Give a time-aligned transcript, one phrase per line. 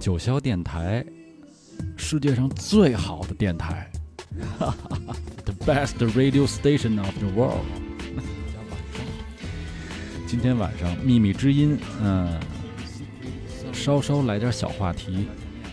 [0.00, 1.04] 九霄电台，
[1.94, 3.92] 世界上最好的电台，
[5.44, 7.66] The best radio station of the world。
[10.26, 12.40] 今天晚上秘密之音，嗯，
[13.74, 15.28] 稍稍来点小话题，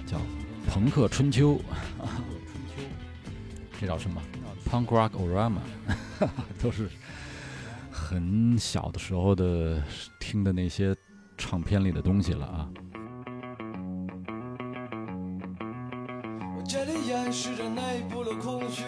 [0.05, 0.19] 叫
[0.67, 1.57] 朋克春秋。
[3.79, 4.21] 这叫什么
[4.69, 5.61] ？Punk Rock Orama，
[6.61, 6.89] 都是
[7.89, 9.81] 很小的时候的
[10.19, 10.93] 听的那些
[11.37, 12.69] 唱片里的东西了啊。
[17.27, 18.83] 掩饰着内部的空虚，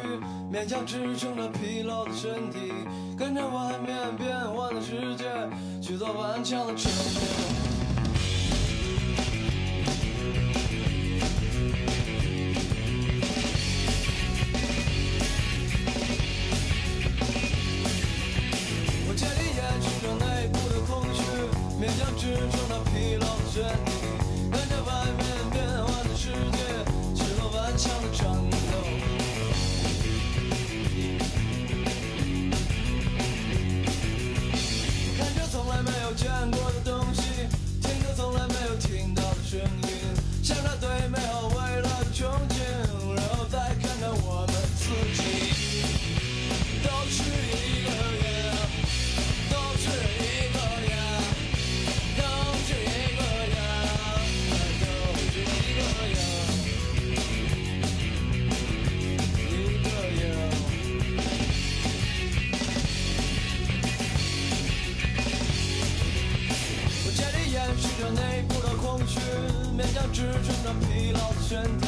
[0.50, 2.72] 勉强支撑着疲劳的身体，
[3.18, 5.26] 跟着外面变幻的世界，
[5.82, 7.22] 去做顽强的承诺。
[19.06, 21.22] 我这里掩饰着内部的空虚，
[21.78, 22.69] 勉强支撑
[69.80, 71.88] 勉强支撑着疲劳的身体，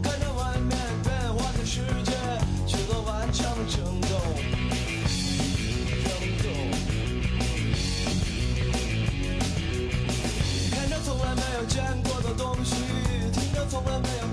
[0.00, 2.12] 看着外面变幻的世界，
[2.64, 4.08] 去做顽强的争斗。
[6.04, 6.08] 争
[6.38, 6.46] 斗。
[10.70, 12.76] 看着从来没有见过的东西，
[13.32, 14.23] 听着从来没有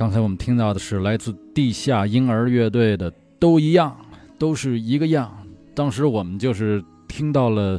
[0.00, 3.94] 刚才我们听到的是来自地下婴儿乐队的《都一样，
[4.38, 5.30] 都是一个样》。
[5.74, 7.78] 当时我们就是听到了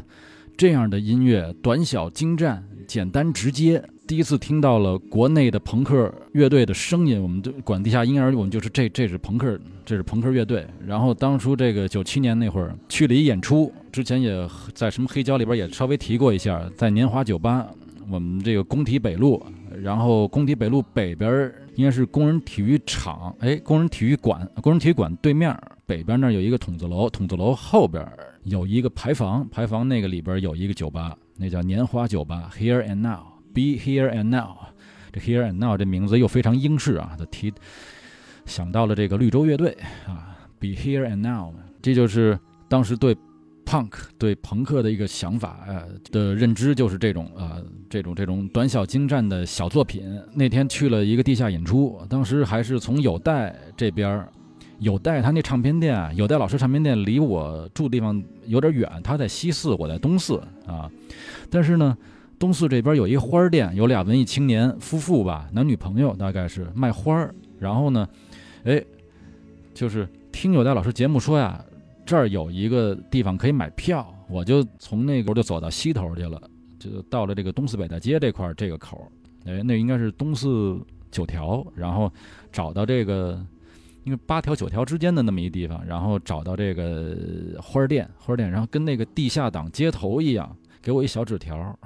[0.55, 3.83] 这样的音乐，短小精湛，简单直接。
[4.05, 10.63] 第一次听到了国内的朋克乐队的声音，我们就管地下婴儿，我们就是这这是朋克，这是朋克乐队。
[10.85, 17.67] 然后当初这个九七年那会儿去了一演出，之前也在什么黑胶里边也稍微提过一下，在年华酒吧，
[18.11, 19.43] 我们这个工体北路，
[19.81, 21.51] 然后工体北路北边
[21.81, 25.51] 应该是工人体育场，哎，工人体育馆，工人体育馆对面
[25.87, 28.07] 北边那儿有一个筒子楼，筒子楼后边
[28.43, 34.57] 有一个牌坊，牌坊那个里边有一个酒吧，那叫年华酒吧，Here and Now，Be Here and Now。
[35.11, 37.51] 这 Here and Now 这名字又非常英式啊，他提
[38.45, 39.75] 想到了这个绿洲乐队
[40.05, 41.51] 啊，Be Here and Now，
[41.81, 42.39] 这就是
[42.69, 43.17] 当时对
[43.71, 50.03] punk 对朋克的一个想法，呃的认知就是这种、呃这种这种短小精湛的小作品。
[50.33, 54.29] 那天去了一个地下演出，当时还是从有代这边儿，
[54.79, 60.35] 有代他那唱片店，有代老师唱片店离我住的地方有点远，他在西四，我在东四
[60.67, 60.91] 啊，
[61.49, 61.97] 但是呢。
[62.39, 67.35] 东四这边有一花店，有俩文艺青年夫妇吧，男女朋友大概是卖花儿。
[67.59, 68.09] 然后呢，
[68.63, 68.83] 哎，
[69.75, 71.63] 就是听有代老师节目说呀，
[72.11, 76.41] 这儿有一个地方可以买票，我就从那个就走到西头去了，
[76.77, 79.07] 就到了这个东四北大街这块这个口儿，
[79.49, 80.77] 哎，那应该是东四
[81.09, 82.11] 九条，然后
[82.51, 83.41] 找到这个，
[84.03, 87.15] 因为八条九条之间的那么一地方，然后找到这个
[87.61, 91.79] 花店，花店，然后跟那个地下党街头一样，给我一小纸条。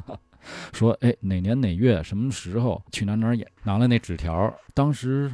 [0.74, 5.32] 说哎哪年哪月什么时候去哪哪演，拿了那纸条，当时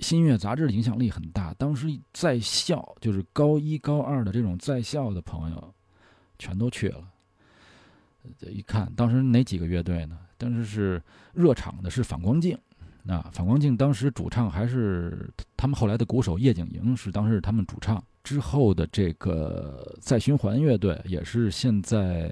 [0.00, 5.74] 新月杂志的影响力很大，当时在校就是高一高二的这种在校的朋友，
[6.38, 7.04] 全都去了。
[8.40, 10.18] 呃一看，当时哪几个乐队呢？
[10.36, 11.02] 当时是
[11.32, 12.56] 热场的是反光镜，
[13.02, 22.30] 那反光镜当时主唱还是他们后来的鼓手叶景莹是当时他们主唱，之后的这个再循环乐队，也是现在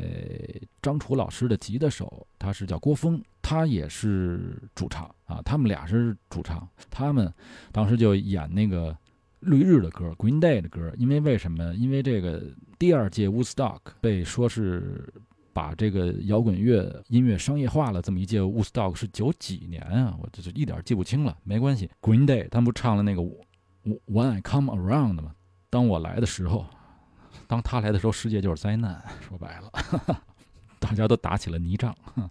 [0.82, 7.32] 张楚老师的吉他手，他是叫郭峰，他也是主唱啊，他们俩是主唱，他们
[7.72, 8.94] 当时就演那个
[9.40, 11.74] 绿日的歌，Green Day 的歌，因为为什么？
[11.76, 12.42] 因为这个
[12.78, 15.10] 第二届 Woodstock 被说是。
[15.56, 20.14] 把这个摇滚乐音乐商业化了，这么一届 Woodstock 是九几年啊？
[20.20, 21.88] 我这就一点记不清了，没关系。
[22.02, 23.22] Green Day 他们不唱了那个
[24.04, 25.32] When I Come Around 吗？
[25.70, 26.66] 当我来的时候，
[27.46, 29.02] 当他来的时候，世界就是灾难。
[29.20, 30.20] 说白了，
[30.78, 31.94] 大家都打起了泥仗。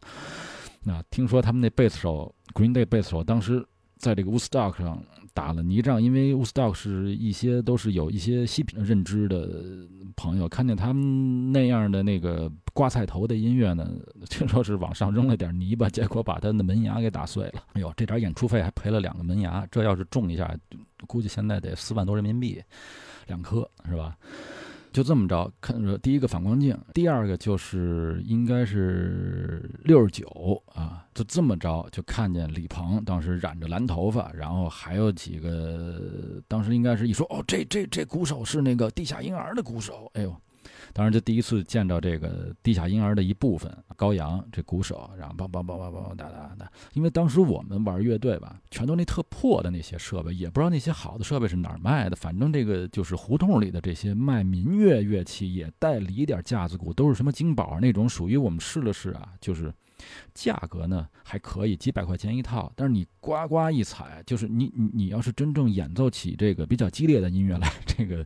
[0.84, 3.66] 那听说他们那贝斯手 Green Day 贝斯手当时
[3.98, 5.02] 在这个 Woodstock 上。
[5.34, 9.86] 打了泥仗，因为 Woodstock 是一些都是有一些西品认知的
[10.16, 13.86] 朋友，看见他们那样的那个刮菜头的音乐呢，
[14.30, 17.64] 听说是往上扔了点泥巴，结果把他的门牙给打碎了。
[17.74, 20.58] 哎呦，这点演出费还赔了两个门牙，这要是中一下，
[21.06, 22.64] 估计现在得四万多人民币，
[23.28, 24.18] 两颗是吧？
[24.92, 40.34] 就这么着，看着第一个反光镜，第二个就是应该是六十九啊，就这么着就看见李鹏当时染着蓝头发，然后还有几个，当时应该是一说哦，这这这鼓手是那个地下婴儿的鼓手，哎呦。
[40.98, 46.72] 当然就第一次见到这个地下婴儿的一部分，高阳这鼓手，然后梆梆梆梆梆哒哒哒。
[46.94, 52.16] 因为当时我们玩乐队吧，全都那特破的那些设备，也不知道那些好的设备是哪儿卖的。
[52.16, 59.74] 反正这个就是胡同里的这些卖民乐乐器，也带了一点架子鼓，都是什么金宝那种，属于我们试了试啊，就是
[60.34, 62.72] 价格呢还可以，几百块钱一套。
[62.74, 68.26] 但是你呱呱一踩，就是你你你要是真正演奏起这个比较激烈的音乐来，这个。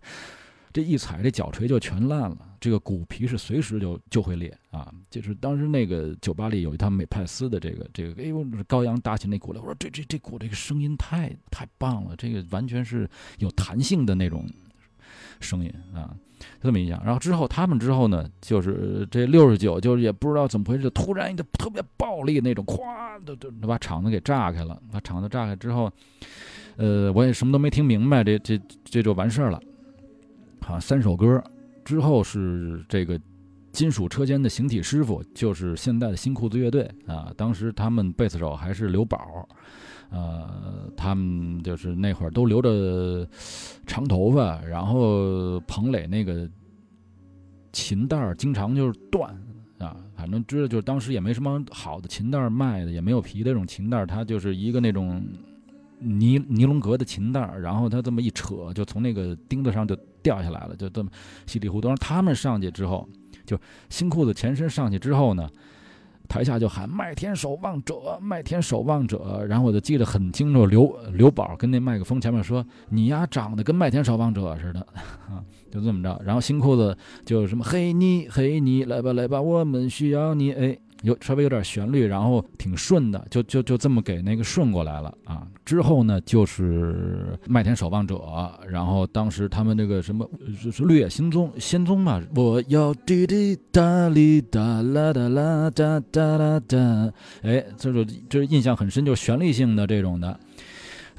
[0.72, 2.38] 这一踩，这脚锤就全烂了。
[2.60, 4.94] 这个鼓皮是随时就就会裂啊！
[5.10, 14.46] 就是当时那个酒吧里有一套美派斯的这个这个，哎呦，高阳搭起那鼓来，我说这这这鼓这个声音太太棒了，这个完全是有弹性的那种
[15.40, 16.14] 声音啊，
[16.62, 17.02] 这么一讲。
[17.06, 24.78] 然后之后他们之后呢，就是这六十九，就是也不知道怎么回事，突然一个特别暴力那种，咵，都都把场子给炸开了。
[24.92, 25.90] 把场子炸开之后，
[26.76, 29.62] 呃，我也什么都没听明白，这这这就完事儿了。
[30.70, 31.44] 啊，三首歌
[31.84, 33.20] 之后是这个
[33.72, 37.34] 金属车间的形体师傅，就是现在的新裤子乐队啊。
[37.36, 39.50] 当时他们贝斯手还是刘宝，
[40.12, 43.28] 呃，他们就是那会儿都留着
[43.88, 46.48] 长头发，然后彭磊那个
[47.74, 49.36] 琴带经常就是断
[49.80, 49.98] 啊。
[50.16, 55.26] 反正知道就是当时也没什么好的琴带卖的，也没有皮的这种琴带，它就是一个那种。
[56.02, 61.10] 尼尼龙格的琴带然后他这么一扯，就从那个钉子上就掉下来了，就这么
[61.46, 61.94] 稀里糊涂。
[61.96, 63.08] 他们上去之后，
[63.46, 63.60] 就
[63.90, 65.50] 新裤子前身上去之后呢，
[66.28, 69.44] 台下就喊“麦田守望者，麦田守望者”。
[69.50, 74.80] 然后我就记得很清楚，刘刘宝跟那麦克风前面说：“你呀，长得跟麦田守望者似的。
[75.30, 76.22] ”啊，就这么着。
[76.24, 80.52] 然后新裤子就什么“嘿你嘿你，来吧来吧，我们需要你”。
[80.54, 80.78] 哎。
[81.04, 85.48] 有稍微有点旋律，然后挺顺的，就就就这么给那个顺过来了啊。
[85.66, 88.22] 之后呢，就是麦田守望者，
[88.68, 90.30] 然后当时他们那个什么
[90.72, 96.78] 是绿野仙踪仙踪嘛，我要滴滴答哩哒啦哒啦哒哒啦哒，
[97.44, 97.92] 哎，这
[98.30, 100.40] 就是印象很深，就是旋律性的这种的。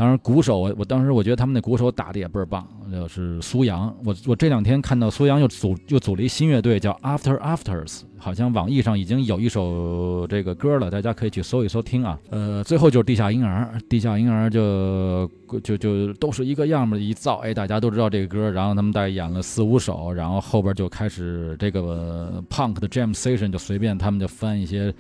[0.01, 3.95] 当然，鼓手我我当时我觉得他们那鼓手打的也倍儿棒，就是苏阳。
[4.03, 12.19] 我我这两天看到苏阳又组又组了一新乐队，叫 After Afters，好像网易上已经有一首这个歌了，大家可以去搜一搜听啊。
[12.31, 15.31] 呃，最后就是地下婴儿，地下婴儿就
[15.63, 18.51] 就就都是一个样儿一造，哎，大家都知道这个歌。
[18.51, 24.95] 然后他们大概演了四五首，然后后边就开始这个 Punk 的 Jam Session，就随便他们就翻一些。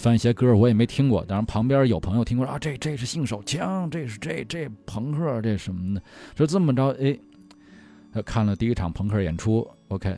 [0.00, 6.02] 翻一些歌我也没听过，当然旁边有朋友听过啊，这这是信手枪，这是这这朋克这什么的，
[6.34, 10.16] 说这么着，哎，看了第一场朋克演出，OK，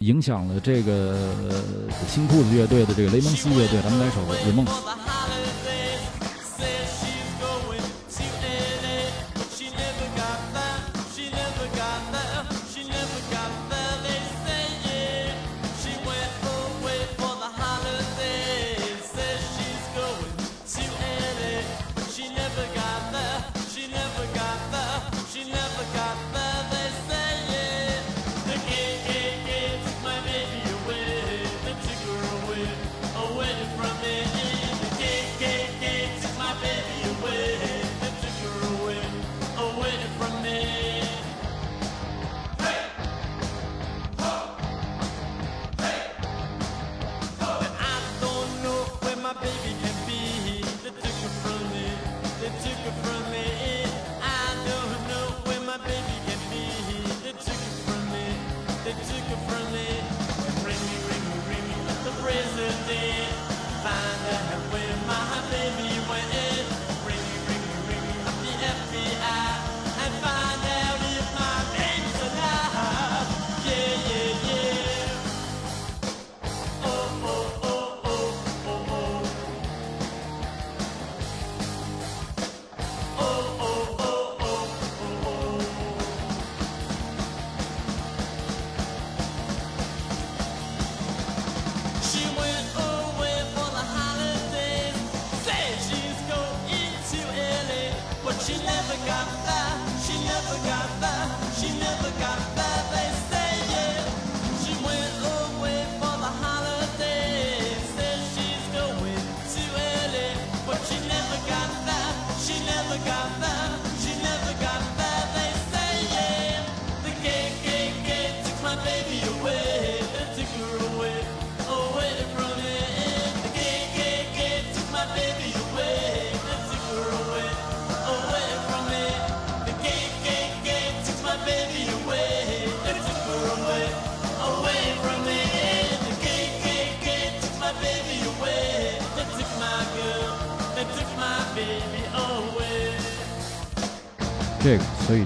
[0.00, 1.34] 影响了这个
[2.06, 4.66] 新裤子乐队的这个雷蒙斯乐队，咱们来首《日梦》。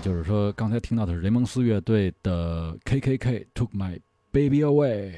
[0.08, 3.46] 就是说，刚才听到的是雷蒙斯乐队的 K.K.K.
[3.54, 4.00] Took My
[4.32, 5.12] Baby Away。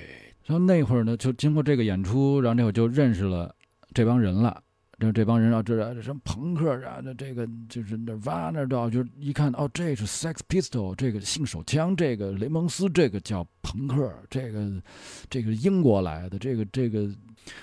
[0.45, 3.55] 然后那会儿呢，就经过这个演出，然后那会儿就认识了
[3.95, 4.61] 这帮人了。
[4.99, 14.83] 这这帮人啊，这这什么朋克啊，这这个就是那 i 那到，就是一看哦，这是 Sex Pistol，这个性手枪，这个雷蒙斯，这个叫朋克，这个
[15.31, 17.09] 这个英国来的，这个这个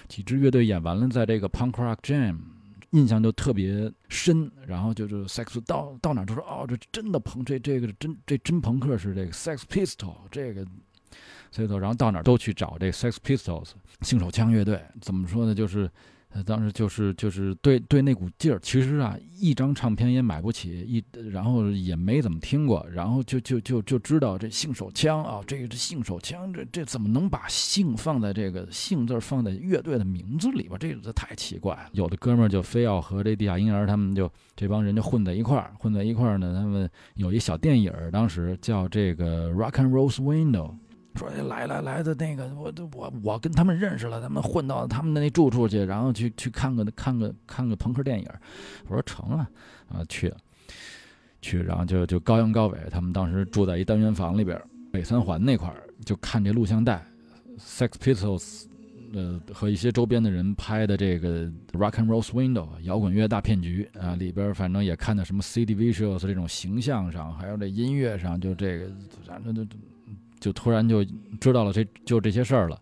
[0.07, 2.38] 几支乐队演完了，在这个 Punk Rock Jam。
[2.98, 10.66] 印象就特别深，然后就是 Sex 到到哪都说哦，这真的朋这这个真这真朋克是这个 Sex Pistol 这个，
[11.51, 13.70] 所以说然后到哪都去找这 Sex Pistols
[14.01, 15.54] 性手枪乐队，怎么说呢？
[15.54, 15.89] 就是
[16.44, 30.77] 当时就是就是对对那股劲儿，其实啊一张唱片也买不起，一然后也没怎么听过，然后就就就就知道这性手枪啊，这个这性手枪这这怎么能把性放在这个性字放在乐队的名字里边？
[30.79, 31.89] 这这太奇怪了。
[31.94, 36.53] 有的哥们儿就非要和这地下婴儿他们就这帮人就混在一块儿，混在一块儿呢。
[36.53, 40.74] 他们有一小电影，当时叫这个 Rock and Roll Window。
[41.17, 48.27] 说来来来的那个，我我我跟他们认识了，他们混到他们的那住处去，然后去去看个看个看个朋克电影。
[48.88, 49.50] 我说成啊，
[49.89, 50.31] 啊去
[51.41, 57.05] 去，然后就就高阳高伟他们当时住在一单元房里边，北三环那块儿，就看这录像带
[57.59, 58.65] ，Sex Pistols，
[59.13, 68.89] 呃和一些周边的人拍的这个 Rock and Roll Window 摇滚乐大骗局啊，里边反正也看到什么 CD Visuals 这种形象上，还有这音乐上，就这个
[69.25, 69.65] 反正就
[70.39, 71.03] 就突然就
[71.39, 72.79] 知道了这就这些事儿了。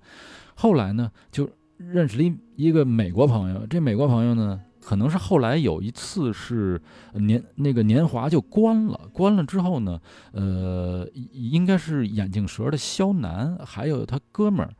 [0.55, 4.61] 后来呢，就认识了一一个美国朋友，这美国朋友呢。
[4.87, 6.79] 可能是后来有一次是
[7.13, 9.99] 年那个年华就关了，关了之后呢，
[10.31, 14.71] 呃，应该是眼镜蛇的肖楠，还有他哥们儿，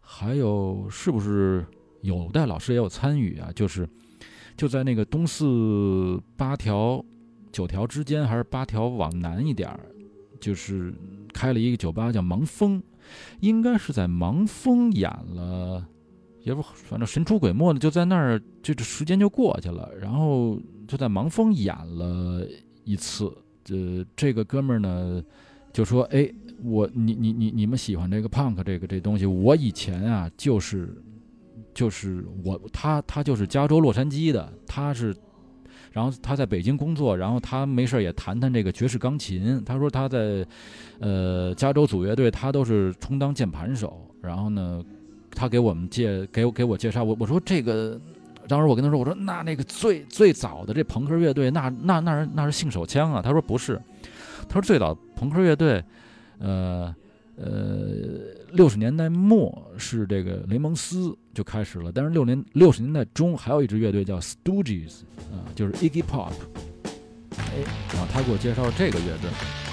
[0.00, 1.66] 还有是不是
[2.02, 3.50] 有戴老师也有参与啊？
[3.52, 3.84] 就是
[4.56, 7.04] 就在那个东四八条
[7.50, 9.80] 九条之间，还是八条往南一点儿，
[10.40, 10.92] 就是
[11.32, 12.82] 开了一个酒吧叫盲峰，
[13.40, 15.86] 应该是在盲峰演了。
[16.42, 19.90] 也不，反正神出鬼没的，就在那儿，就这时间就过去了。
[20.00, 22.46] 然后就在盲峰演了
[22.84, 23.26] 一次。
[23.70, 25.22] 呃，这个哥们儿呢，
[25.74, 26.32] 就说：“哎，
[26.64, 30.96] 我你你你你们喜欢这个 punk 这个这东西，我以前啊就是
[31.74, 35.14] 就是我他他就是加州洛杉矶的，他是，
[35.92, 39.62] 然后他在北京工作，然后他没事也弹弹这个爵士钢琴。
[39.64, 40.46] 他说他在
[41.00, 44.00] 呃加州组乐队，他都是充当键盘手。
[44.22, 44.84] 然后呢。”
[45.30, 48.00] 他给我们介给给我介绍我我说这个，
[48.48, 53.80] 当时我跟他说我说那那个最最早的这朋克乐队那那那是那是性手枪啊，他说不是，
[54.48, 55.84] 他说最早朋克乐队，
[56.38, 56.92] 呃
[57.40, 66.32] 呃六十年代末是这个雷蒙斯就开始了，但是六年六十年代中还有一支乐队叫 Stooges 啊，就是 Iggy Pop，
[67.36, 69.67] 哎，然后他给我介绍这个乐队。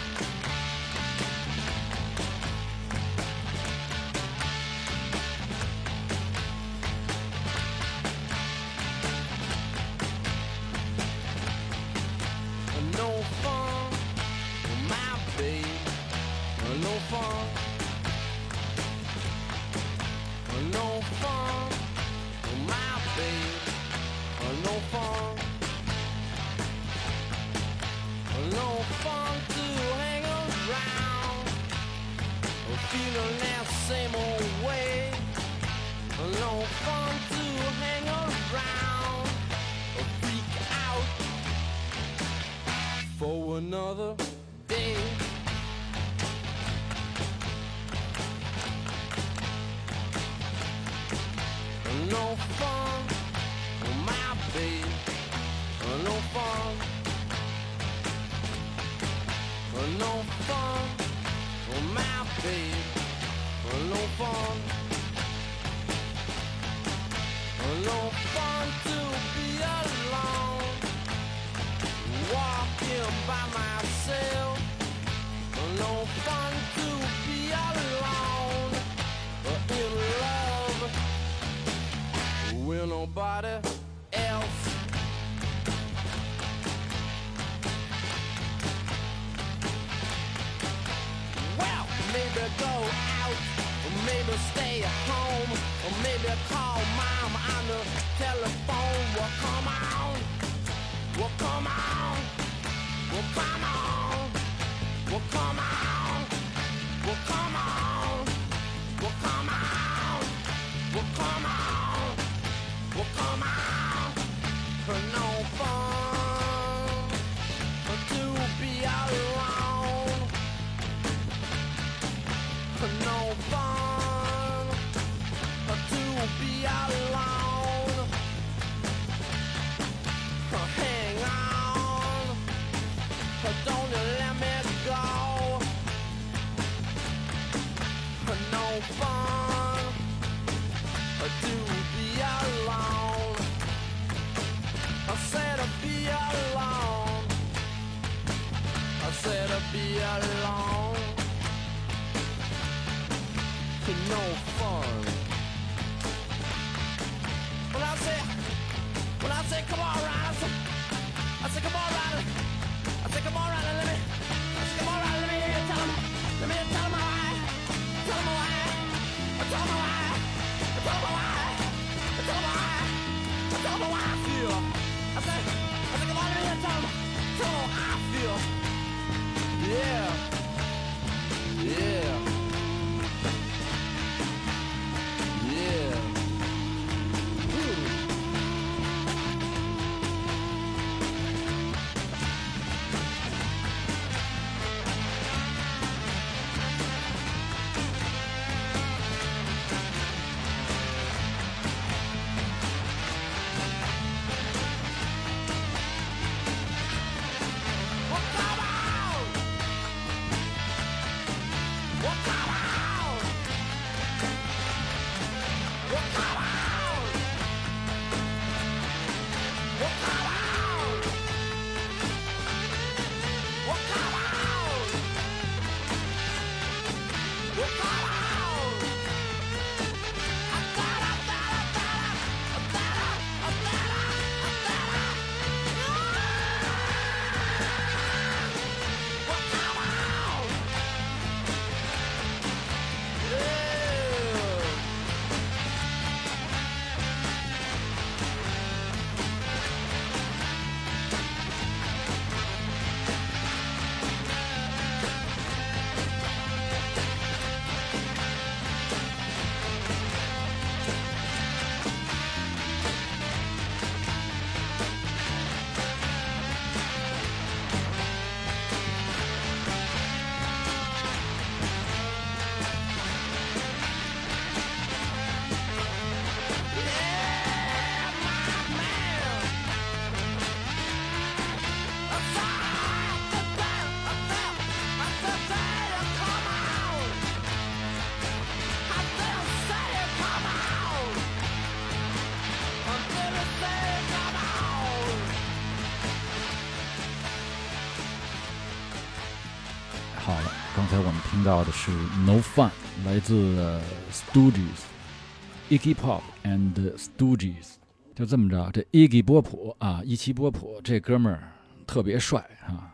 [300.87, 301.89] 刚才我们听到的是
[302.27, 302.69] No Fun，
[303.03, 303.79] 来自
[304.11, 307.77] Stooges，Iggy Pop and Stooges。
[308.13, 311.51] 就这么着，这 Iggy 波普啊，伊奇波普这哥们儿
[311.87, 312.93] 特别帅啊。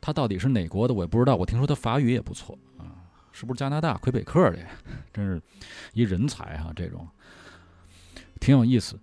[0.00, 2.94] 他到底是哪国的我也不知道，我听说他法语也不错啊，
[3.32, 4.66] 是不是加拿大魁北克的呀？
[5.12, 5.42] 真是
[5.94, 7.04] 一人才哈、这种
[8.38, 8.96] 挺有意思。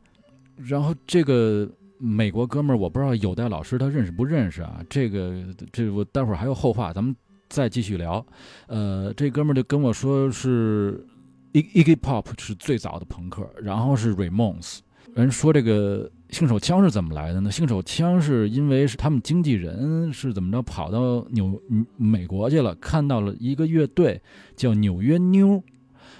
[0.55, 4.81] 然后这个美国哥们儿，我不知道有代老师他认识不认识啊？
[4.89, 7.13] 这个这我待会儿还有后话，咱们
[7.49, 8.25] 再继续聊。
[8.67, 11.05] 呃，这哥们儿就跟我说是
[11.53, 14.79] Iggy Pop 是最早的朋克，然后是 Ramones。
[15.15, 17.51] 人说这个性手枪是怎么来的呢？
[17.51, 21.59] 性手枪是因为是他们经纪人是怎么着跑到纽
[21.97, 24.21] 美国去了，看到了一个乐队
[24.55, 25.61] 叫纽约妞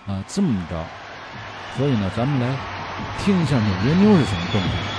[0.07, 0.83] 啊，这么着，
[1.77, 2.57] 所以呢，咱们来
[3.19, 4.98] 听一下纽约妞是什么动静。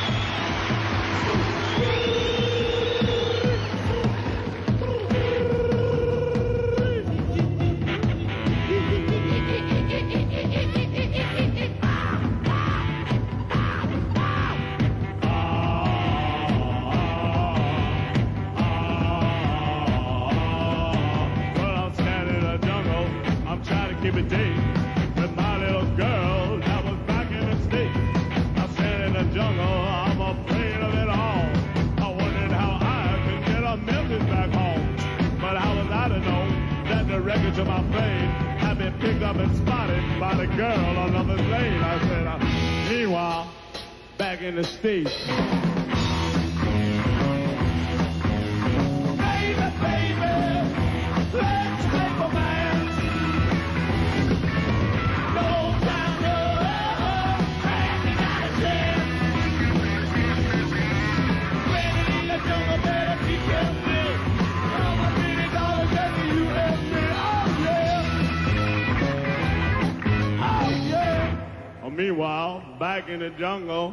[73.11, 73.92] In the jungle.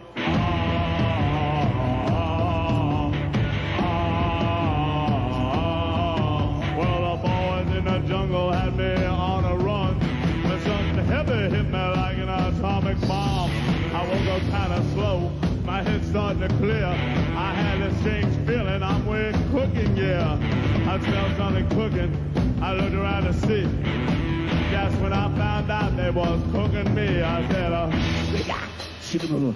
[6.77, 9.97] Well, the boys in the jungle had me on a run.
[10.43, 13.49] But something heavy hit me like an atomic bomb.
[13.91, 15.31] I woke up kind of slow.
[15.65, 16.85] My head starting to clear.
[16.85, 20.37] I had a strange feeling I'm with cooking, yeah.
[20.87, 22.15] I smelled something cooking.
[22.61, 23.65] I looked around to see.
[24.69, 27.21] That's when I found out they was cooking me.
[27.23, 27.89] I said, uh,
[29.07, 29.55] Super Bowl.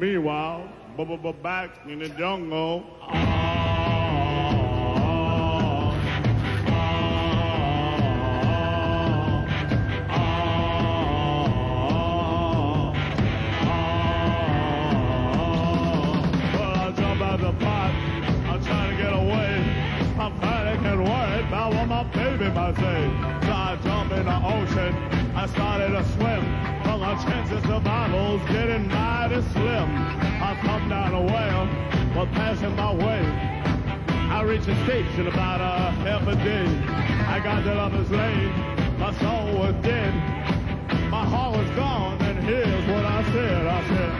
[0.00, 0.63] Meanwhile,
[1.42, 2.84] back in the jungle.
[3.08, 3.14] Well,
[16.62, 17.90] I jump out the pot.
[18.48, 19.64] I'm trying to get away.
[20.16, 23.10] I'm panic and worried about what my baby might say.
[23.42, 24.94] So I jump in the ocean.
[25.34, 26.44] I started to swim.
[26.84, 29.23] But my chances of survival's getting mighty slim.
[29.23, 29.23] I
[30.88, 31.66] down a whale
[32.14, 33.20] while passing my way.
[34.30, 36.66] I reached the station about a half a day.
[37.26, 38.52] I got to Lover's Lane.
[38.98, 40.12] My soul was dead.
[41.10, 42.20] My heart was gone.
[42.22, 43.66] And here's what I said.
[43.66, 44.12] I said,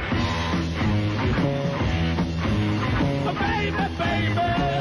[3.38, 4.73] Baby, baby,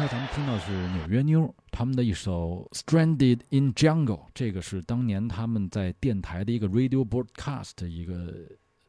[0.00, 8.32] 刚才咱们听到是纽约妞他们的一首《Stranded in Jungle》，这个是当年他们在电台的一个 radio broadcast 一个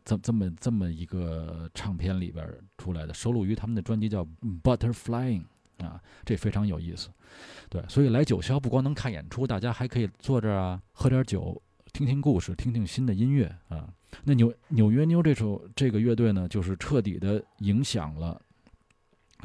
[0.05, 2.47] 这这么这么一个唱片里边
[2.77, 4.23] 出来的，收录于他们的专辑叫
[4.63, 5.43] 《Butterflying》
[5.85, 7.09] 啊，这非常有意思。
[7.69, 13.93] 对，所以来九霄不光能看演出，大家还可以坐这儿啊，喝点酒，听听故事，听听新的音乐啊。
[14.23, 18.41] 那纽纽约妞这首这个乐队呢，就是彻底的影响了。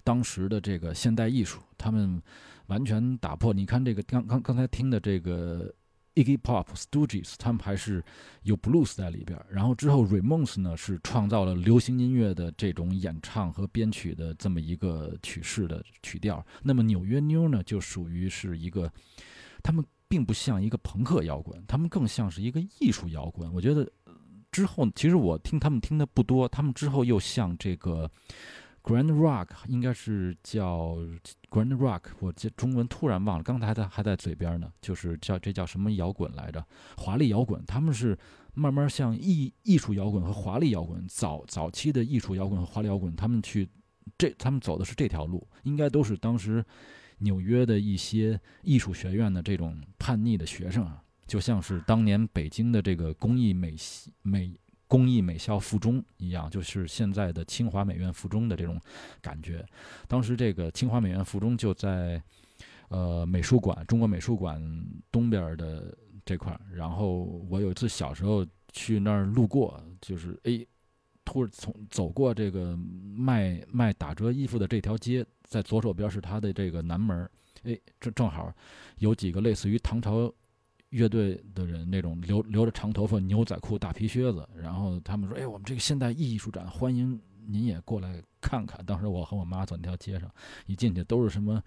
[0.05, 2.21] 当时的这个现代艺术，他们
[2.67, 3.53] 完全打破。
[3.53, 5.73] 你看这个刚刚刚才听的这个
[6.15, 8.03] Iggy Pop、Stooges，他们还是
[8.43, 9.39] 有 blues 在里边。
[9.51, 16.45] 然后之后 Ramones 呢是创造了流行音乐的这种演唱和编曲的这么一个曲式的曲调。
[16.63, 18.91] 那么纽约妞呢就属于是一个，
[19.63, 23.53] 他们并不像一个朋克摇滚，他们更像是一个艺术摇滚。
[23.53, 23.87] 我觉得
[24.51, 28.11] 之后其实我听他们听的不多，他们之后又像这个。
[28.87, 30.97] Grand Rock 应该是叫
[31.51, 36.65] Grand Rock，我这中文突然忘了，刚才还在还在嘴边呢，就是叫这叫什么摇滚来着？
[36.97, 38.17] 华丽摇滚，他们是
[38.55, 43.69] 慢慢向艺艺术摇滚和华丽摇滚早早期的艺术摇滚和华丽摇滚，他们去
[44.17, 46.65] 这他们走的是这条路，应该都是当时
[47.19, 54.57] 纽约的一些艺术学院的这种叛逆的学生啊，就像是当年北京的这个工艺美系美。
[54.89, 58.81] 工艺美校附中一样，就是现在的清华美院附中的这种
[59.21, 59.65] 感觉。
[60.07, 62.23] 当时这个清华美院附中就在
[62.89, 64.63] 呃美术馆，中国美术馆
[65.11, 66.61] 东边的这块儿。
[66.73, 70.65] 然后我有一次小时候去那儿路过，就是哎，
[71.25, 77.31] 突然从走过这个卖卖打折衣服的这条街，在左手边是它的这个南门儿，
[77.65, 78.55] 哎，正正好
[78.99, 80.33] 有几个类似于唐朝。
[80.97, 88.83] 乐队的人那种留留着长头发、牛仔裤、大皮靴子，然后他们说：“哎，我们这个现代艺术展欢迎您也过来看看。
[88.87, 90.31] 当时我和我妈走那条街上，
[90.65, 91.63] 一进去都是什么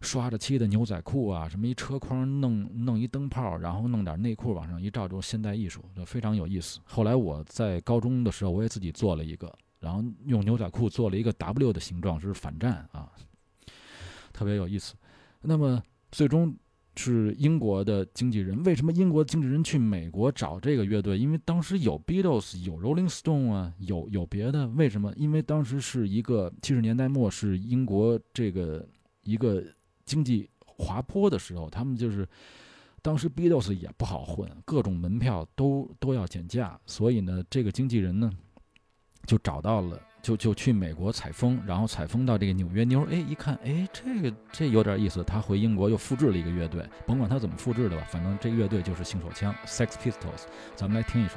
[0.00, 6.80] 刷着漆的牛仔裤啊，什么一车筐弄弄一灯泡，然后弄点内裤往上一照，就是现代艺术就非常有意思。
[6.84, 13.12] 后来我在高中的时候，我也自己做了一个，然后用牛仔裤做了一个 W 的形状，是反战啊，
[14.32, 14.94] 特别有意思。
[15.42, 16.56] 那么最终
[16.94, 21.18] 是英国的经纪人，为什么英国经纪人去美国找这个乐队？
[21.18, 24.68] 因为当时有 Beatles，有 Rolling Stone 啊，有有别的。
[24.68, 25.12] 为什么？
[25.16, 28.86] 因为当时是一个七十年代末，是英国这个
[29.22, 29.64] 一个
[30.04, 32.28] 经济滑坡的时候，他们就是
[33.00, 38.30] 当时 Beatles 也不好混，各种门票都都要减价，所以呢，这个经纪人呢
[39.26, 39.98] 就找到了。
[40.22, 45.22] 就就去美国采风，然后采风到这个纽约妞，哎，一看，哎，这个这有点意思。
[45.24, 50.44] 他回英国又复制了一个乐队，甭管他怎么复制的吧，反正这乐队就是性手枪 Sex Pistols。
[50.76, 51.34] 咱们来听一首。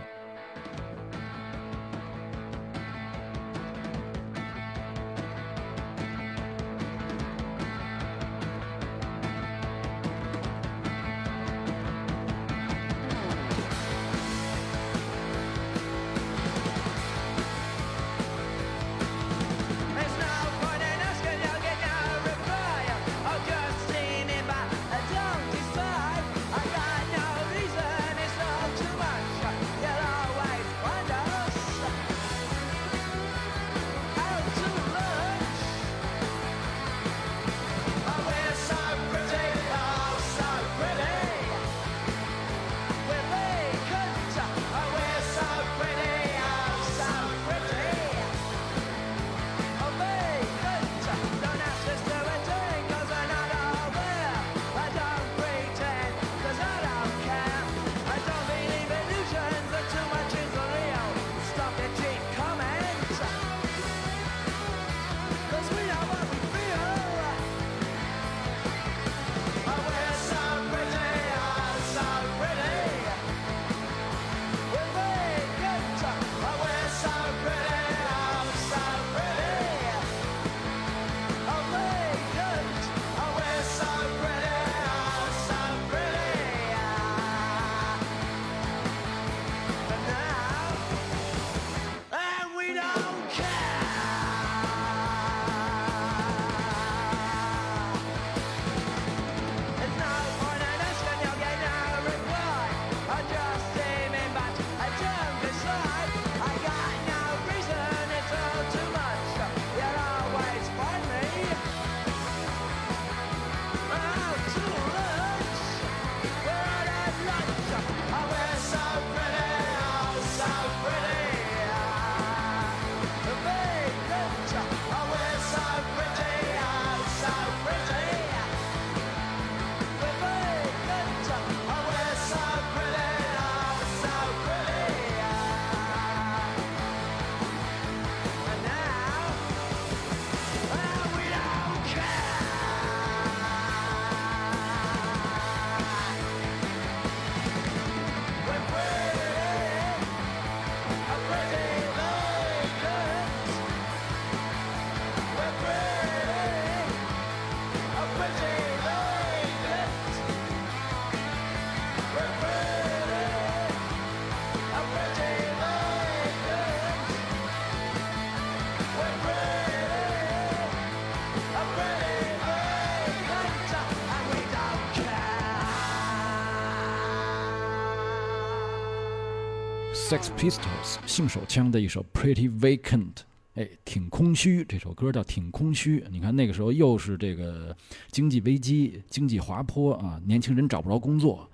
[180.15, 183.11] Sex Pistols 性手枪的一首 Pretty Vacant，
[183.55, 184.63] 哎，挺空虚。
[184.63, 186.01] 这首歌叫挺空虚。
[186.09, 187.75] 你看那个时候又是这个
[188.11, 191.45] 经济危机、经济滑坡啊，年轻人找不着工作，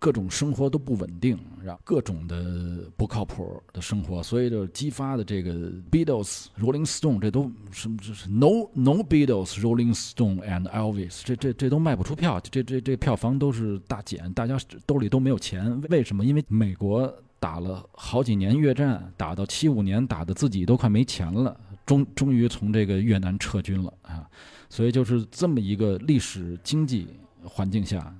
[0.00, 15.80] 各种生活都不稳定，然后各种的不靠谱的生活，所以就激发的这个 Beatles、Rolling Stone 这都什么这是 No No Beatles、Rolling Stone and Elvis，这这这都卖不出票，这这这票房都是大减，大家兜里都没有钱。
[15.90, 16.24] 为什么？
[16.24, 17.16] 因为美国。
[17.40, 24.28] 打了好几年越战，打到七五年，打的自己都快没钱了，终终于从这个越南撤军了啊！
[24.68, 27.08] 所以就是这么一个历史经济
[27.42, 28.14] 环境下，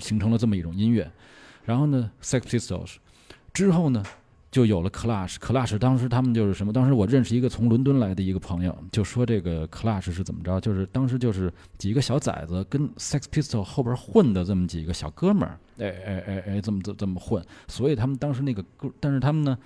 [0.00, 1.08] 形成了这么一种音乐。
[1.64, 2.96] 然后呢，Sex Pistols
[3.54, 4.04] 之后呢，
[4.52, 5.34] 就有了 Clash。
[5.36, 6.72] Clash 当时他们就是什么？
[6.72, 10.60] 当时我认识一个从伦敦来的一个朋友，就说这个 Clash 是怎么着？
[10.60, 17.42] 就是当时就是几个小崽子跟 Sex Pistol 后边混的这么几个小哥们儿，哎哎哎哎，这么这这么混。
[17.66, 19.58] 所以他们当时那个歌，但是他们呢，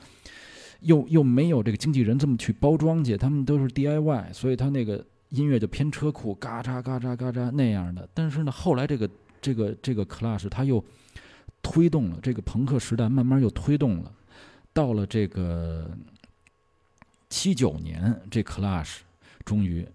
[0.81, 8.09] 又又没有这个经纪人这么去包装去，他们都是 DIY，所以他那个音乐就偏车库，嘎嚓嘎嚓嘎嚓那样的。
[8.15, 9.11] 但是呢，后来这个
[9.43, 10.83] 这个这个 Clash 他又
[11.61, 14.13] 推动了这个朋克时代，慢慢又推动了，
[14.77, 15.91] 到了这个
[17.31, 18.99] 七九年，这 Clash
[19.43, 19.89] 终于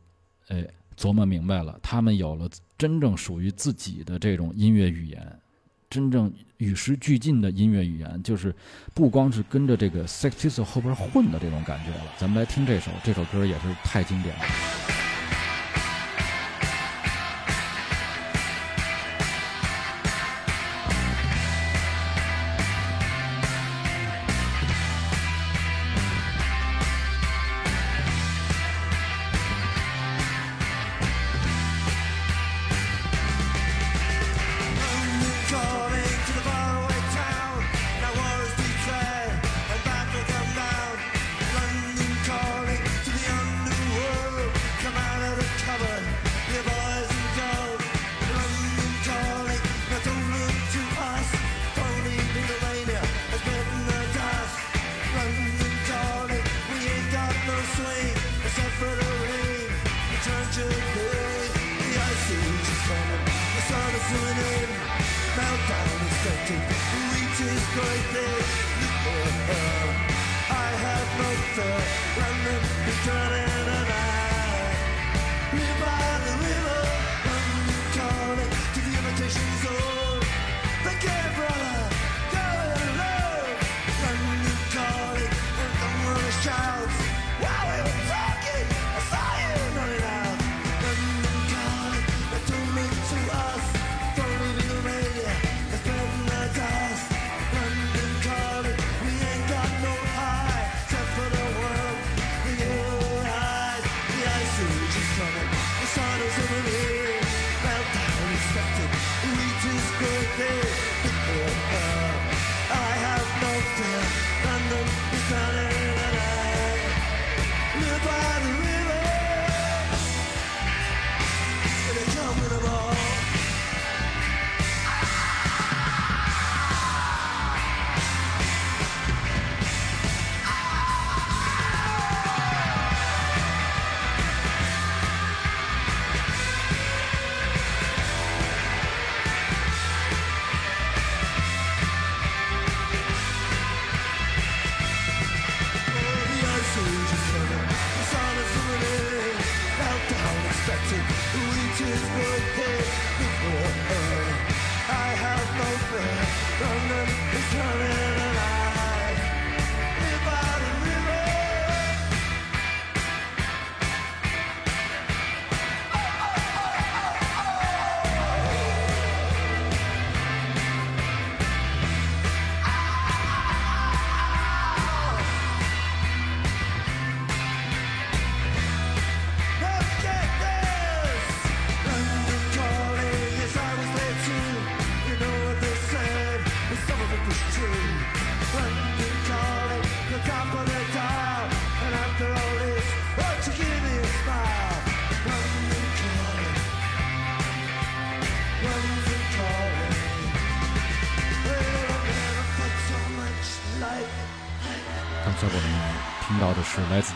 [0.48, 0.68] 哎
[0.98, 5.40] 琢磨明白了，他们有了真正属于自己的这种音乐语言。
[5.88, 8.56] 真正与时俱进的音乐语言，就是
[8.96, 12.14] 不光是跟着这个 Sex Pistols 后边混的这种感觉了。
[12.18, 15.01] 咱们来听这首，这首歌也是太经典了。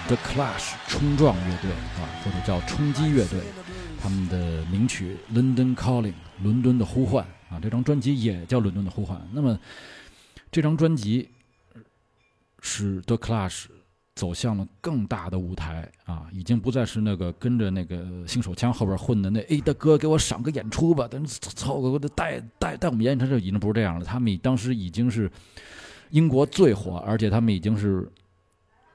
[0.07, 3.39] The Clash 冲撞乐队啊，或者叫冲击乐队，
[3.99, 6.11] 他们的名曲《London Calling》
[6.43, 9.17] 伦敦的呼唤啊，这张专辑也叫《伦敦的呼唤》。
[9.31, 9.57] 那么
[10.51, 11.27] 这张专辑
[12.61, 13.65] 使 The Clash
[14.13, 25.31] 走向了更大的舞台啊，已经不再是那个跟着那个新手枪后边混的那哎大哥给我赏个演出吧，咱凑合的带带带我们演演，他这已经不是这样了，他们当时已经是。
[26.11, 28.09] 英国最火，而且他们已经是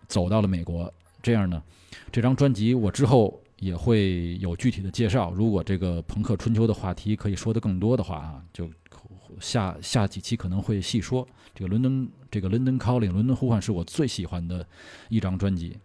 [0.07, 0.91] 走到了美国。
[1.23, 1.63] 这样呢，
[2.11, 5.31] 这张专辑我之后也会有具体的介绍。
[5.33, 8.71] 如果这个朋克春秋的话题可以说得更多的话啊，就
[9.41, 11.27] 下下几期可能会细说。
[11.55, 14.67] 这个伦敦，这个 London Calling 伦敦呼唤是我最喜欢的
[15.09, 15.77] 一张专辑。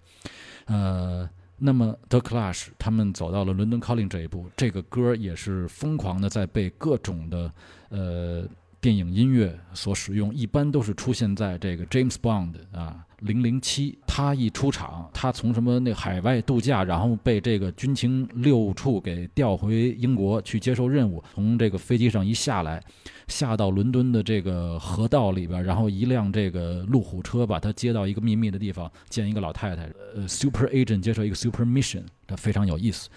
[0.66, 7.52] 呃，那么 The Clash 他们走到了 London Calling 这一步，这个歌也是疯狂的在被各种的
[7.90, 8.48] 呃。
[8.82, 22.82] 电影音乐所使用，一般都是出现在这个 James Bond 啊、零零七，他一出场，他从什么那海外度假，然后被这个军情六处给调回英国去接受任务，从这个飞机上一下来，
[23.28, 33.10] 下到伦敦的这个河道里边，然后一辆这个路虎车把他接到一个秘密的地方，见一个老太太，呃，super agent 接受一个 super mission，这非常有意思。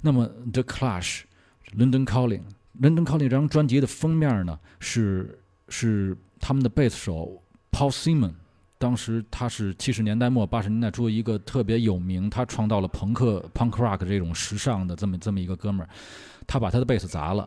[0.00, 1.22] 那么 The Clash。
[1.78, 5.38] London Calling，London Calling 这张专辑的封面呢是
[5.68, 7.40] 是他们的贝斯手
[7.70, 8.32] Paul Simon，
[8.80, 15.88] 当时他是七十年代末八十年代初一个特别有名，他创造了朋克 punk rock 这种时尚的这么这么一个哥们儿，
[16.46, 17.46] 他把他的贝斯砸了，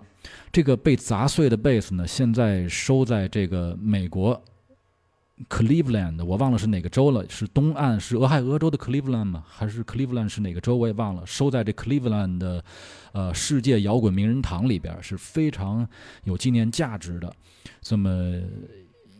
[0.51, 4.39] 这个被砸碎的贝斯呢现在收在这个美国
[5.49, 9.43] Cleveland，我忘了是哪个州了，是东岸是俄亥俄州的 Cleveland 吗？
[9.47, 10.75] 还是 Cleveland 是哪个州？
[10.75, 12.63] 我也忘了，收在这 Cleveland 的。
[13.13, 15.87] 呃，世界摇滚名人堂里边是非常
[16.23, 17.31] 有纪念价值的，
[17.79, 18.09] 这么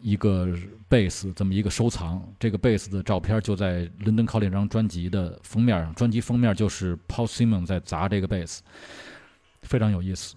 [0.04, 0.54] 一个
[0.90, 2.22] 贝斯，这么一个收藏。
[2.38, 8.62] 这个贝斯的照片就在《伦敦考这张专辑的封面上，专辑封面就是 Paul Simon 在砸这个贝斯，
[9.62, 10.36] 非常有意思。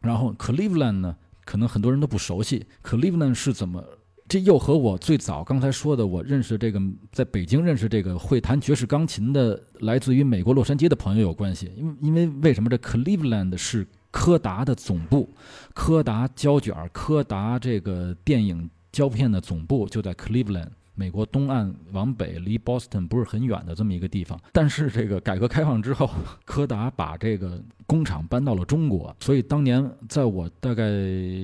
[0.00, 1.16] 然后 Cleveland 呢，
[1.46, 3.82] 可能很多人都不熟悉，Cleveland 是怎么？
[4.26, 6.80] 这又和我最早刚才说的，我认识这个
[7.12, 11.70] 在北京认识这个会弹爵士钢琴的，来自于美国洛杉矶的朋友有关系。
[11.76, 15.28] 因为因为为什么这 Cleveland 是柯达的总部，
[15.74, 20.68] 柯达胶卷、柯达这个电影胶片的总部就在 Cleveland。
[20.94, 24.38] 美国东岸往北，离 Boston 不是很远的这么一个地方。
[24.52, 26.08] 但是这个改革开放之后，
[26.44, 30.88] 柯达把这个工厂搬到了中国，所以当年在我大概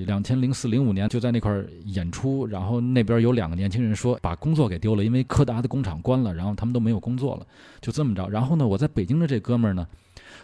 [0.07, 1.53] 两千零四零五年就在那块
[1.83, 7.45] 演出，然后那边有两个年轻人说把工作给丢了，因为柯达的工厂关了，然后他们都没有工作了，
[7.81, 8.29] 就这么着。
[8.29, 9.85] 然后呢，我在北京的这哥们儿呢，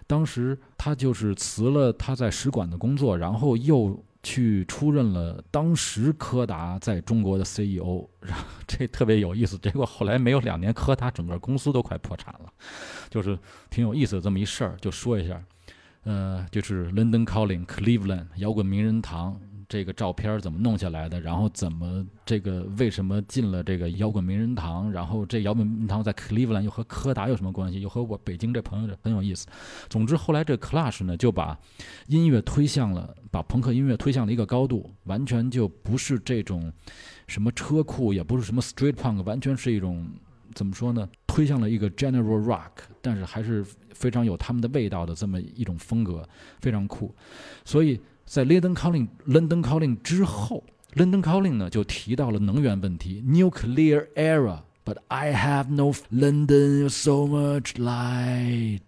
[0.08, 4.04] 当时他就是辞了他在使馆的工作，然后又。
[4.24, 8.06] 去出任了当时柯达在中国的 CEO，
[8.68, 9.58] 这特别有意思。
[9.60, 12.52] 结果后来没有两年，柯达整个公司都快破产了，
[13.10, 13.40] 就是
[13.70, 15.42] 挺有意思的这么一事儿，就说一下。
[16.04, 19.40] 呃，就是 London Calling Cleveland 摇滚名人堂。
[19.70, 21.20] 这个照片怎么弄下来的？
[21.20, 24.90] 然后怎么这个为什么进了这个摇滚名人堂？
[24.90, 27.82] 然后这摇滚名人堂在 Cleveland 又和柯达有什么关系？
[27.82, 29.46] 又和我北京这朋友很有意思。
[29.90, 31.60] 总之后来这 Clash 呢就把
[32.08, 36.72] 音乐推向了，把朋克音乐推向了一个高度，完全就不是这种
[37.28, 40.08] 什么车库，也不是什么 Street Punk，完全是一种
[40.56, 41.10] 怎么说呢？
[41.28, 46.26] 推向了一个 General Rock，但是还是非常有他们的味道的这么一种风格，
[46.62, 47.14] 非常酷。
[47.66, 48.00] 所以。
[48.28, 50.62] 在 London Calling London Calling 之后
[50.96, 54.60] ，London Calling 呢就提到了能源问题，Nuclear Era。
[54.84, 58.82] But I have no London so much light,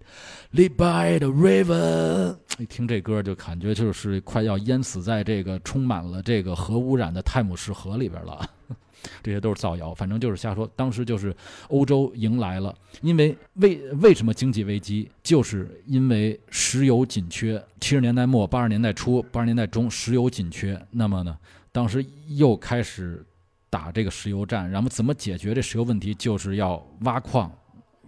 [0.54, 2.38] lit by the river。
[2.58, 8.50] 一听这歌就感觉就是快要淹死在这个充满了这个核污染的泰晤士河里边了。
[9.24, 10.70] 这些都是造谣，反正就是瞎说。
[10.76, 11.36] 当时就是
[11.70, 17.62] 欧洲迎来了，因为为为什么经济危机，就是因为石油紧缺。
[17.80, 21.38] 七十年代末八十年代初八十年代中石油紧缺，那么呢，
[21.72, 23.26] 当时又开始
[23.70, 24.70] 打这个石油战。
[24.70, 27.52] 然后怎么解决这石油问题，就是要挖矿，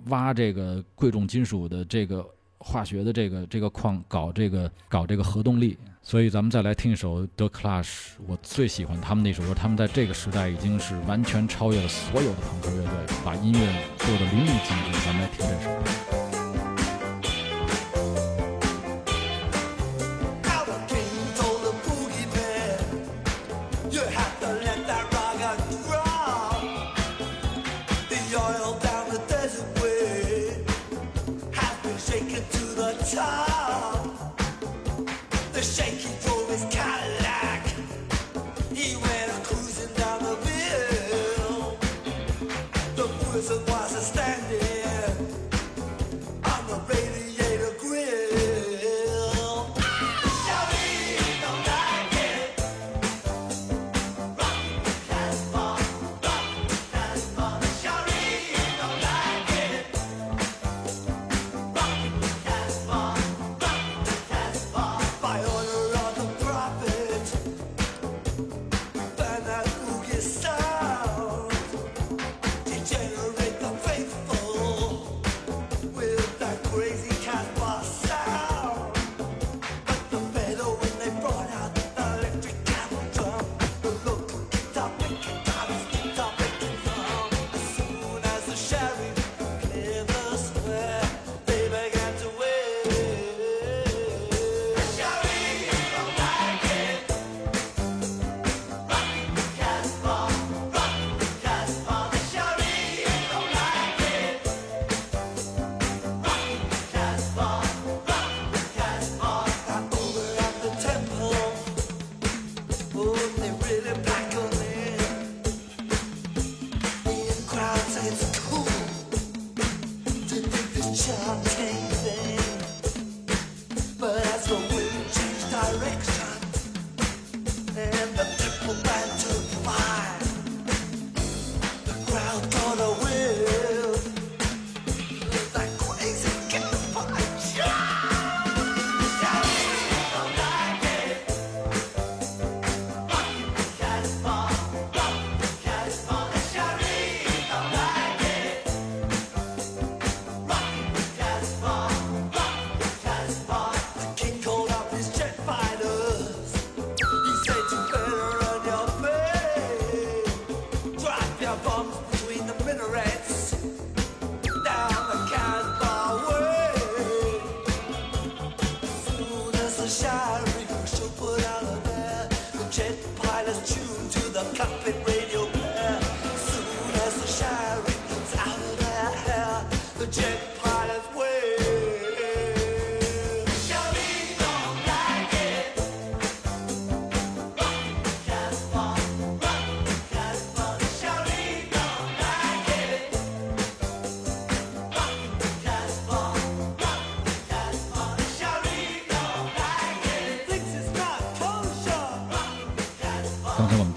[0.06, 2.26] 挖这个贵重金属的这个。
[2.64, 13.60] 化学的这个这个矿搞这个搞这个核动力，所以咱们再来听一首 The Clash，我最喜欢他们那首歌，他们在这个时代已经是完全超越了所有的朋克乐队，把音乐
[13.98, 15.00] 做的淋漓尽致。
[15.06, 16.01] 咱们来听这首歌。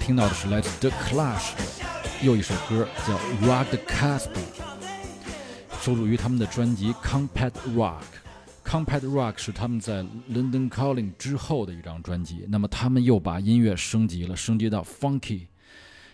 [0.05, 1.63] 听到的是来自 The Clash 的
[2.23, 4.29] 又一首歌，叫《Rock the Casbah》，
[5.83, 8.03] 收录于他们的专辑《Compact Rock》。
[8.63, 12.45] Compact Rock 是他们在 London Calling 之后的一张专辑。
[12.49, 15.47] 那么他们又把音乐升级了，升级到 Funky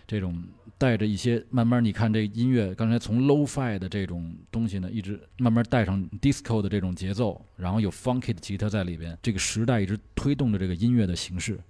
[0.06, 0.42] 这种
[0.78, 9.18] 带着一些慢慢，你看这音乐刚才从 Lo-Fi 的这种东西呢，一直慢慢带上 Disco 的这种节奏，然后有 Funky 的吉他在里边。
[9.20, 11.60] 这个时代一直推动着这个音乐的形式。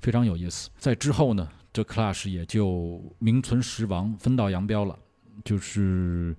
[0.00, 0.68] 非常有意思。
[0.76, 4.96] 在之后呢，这 Clash 也就名存实亡，分道扬镳了。
[5.44, 6.36] 就是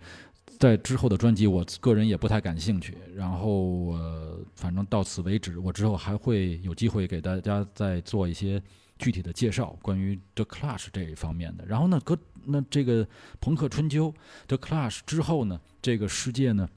[0.57, 2.97] 在之后的专辑，我个人也不太感兴趣。
[3.13, 5.59] 然后呃，反正到此为止。
[5.59, 8.63] 我之后还会有机会给大家再做一些
[8.97, 11.65] 具体的介绍，关于 The Clash 这一方面的。
[11.65, 13.05] 然后呢，搁那这个
[13.41, 14.13] 朋克春秋
[14.47, 16.69] The Clash 之后呢，这个世界呢，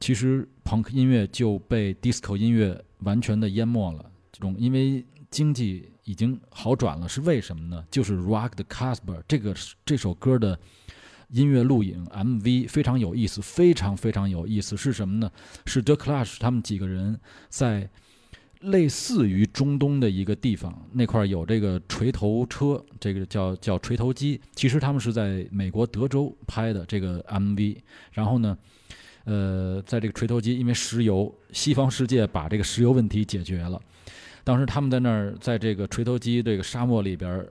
[0.00, 4.10] 其实朋克音乐就被 Disco 音乐完全的淹没了。
[4.32, 7.84] 这种因为经济已经好转了，是为什么呢？
[7.90, 10.58] 就是《Rock the Casper》这个这首歌的
[11.28, 14.76] 音乐录影 MV 非常有意思，非常非常有意思。
[14.76, 15.30] 是什么呢？
[15.66, 17.88] 是 The Clash 他们几个人在
[18.60, 24.40] 类似于中东的一个地方，那块儿有这个锤头车，这个叫叫锤头机。
[24.54, 27.76] 其实他们是在美国德州拍的这个 MV，
[28.12, 28.56] 然后呢。
[29.24, 33.80] 呃，在这个锤头机，因为石油，西方世界把这个石油问题解决了。
[34.44, 37.46] 当时他们在那儿，在这个锤头机这个沙漠里边，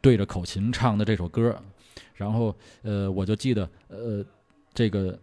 [0.00, 1.56] 对着口琴唱的这首歌，
[2.14, 4.24] 然后呃，我就记得呃，
[4.72, 5.18] 这个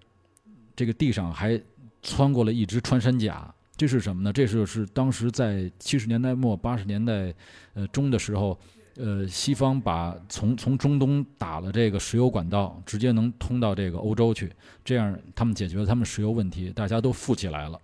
[0.76, 1.60] 这个地上还
[2.02, 4.34] 穿过了一只穿山甲，这是什么呢？
[4.34, 7.34] 这是是当时在七十年代末八十年代
[7.74, 8.60] 呃中的时候，
[8.98, 14.52] 呃，西方把从从中东打了这个石油管道，直接能通到这个欧洲去，
[14.84, 17.80] 这样他们解决了他们石油问题，大家都富起来了。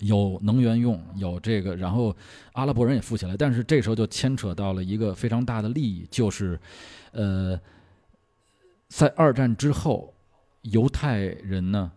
[0.00, 2.14] 有能源用，有这个，然后
[2.52, 6.58] 阿拉伯人也富起来，但是这时候就牵扯到了一个非常大的利益，就是，
[7.12, 7.58] 呃，
[8.88, 10.12] 在二战之后，
[10.62, 11.90] 犹太人呢，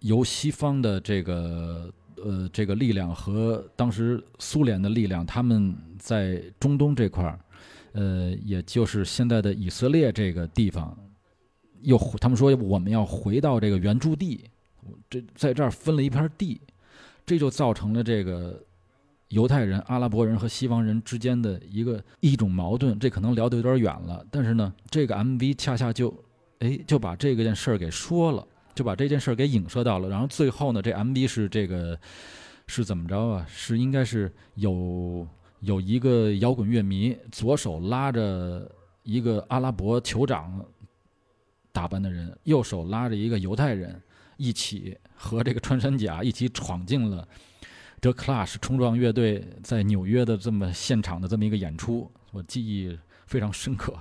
[0.00, 7.38] 由西方的这个呃这个力量和当时苏联的力量，他们在中东这块儿，
[7.92, 10.96] 呃，也就是现在的以色列这个地方，
[11.82, 14.44] 又他们说我们要回到这个原住地。
[15.10, 16.60] 这在这儿分了一片地，
[17.26, 18.62] 这就造成了这个
[19.28, 22.98] 犹太人、阿拉伯人和西方人之间的一个一种矛盾。
[22.98, 26.14] 这可能聊得有点远了，但是呢，这个 MV 恰恰就，
[26.60, 30.08] 哎，就把这个件事儿给说了，就把这件事儿给影射到了。
[30.08, 31.98] 然后最后呢，这 MV 是这个
[32.66, 33.46] 是怎么着啊？
[33.48, 35.26] 是应该是有
[35.60, 38.70] 有一个摇滚乐迷左手拉着
[39.02, 40.64] 一个阿拉伯酋长
[41.70, 44.00] 打扮的人，右手拉着一个犹太人。
[44.38, 47.28] 一起和这个穿山甲一起闯进了
[48.00, 53.98] The Clash 冲撞乐队在纽约的这么现场的这么一个演出，我记忆非常深刻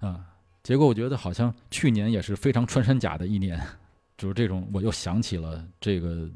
[0.00, 0.26] 啊。
[0.62, 3.58] 结果我觉得好像去年也是非常穿山甲的一年，
[4.18, 6.28] 就是这种我又想起了这个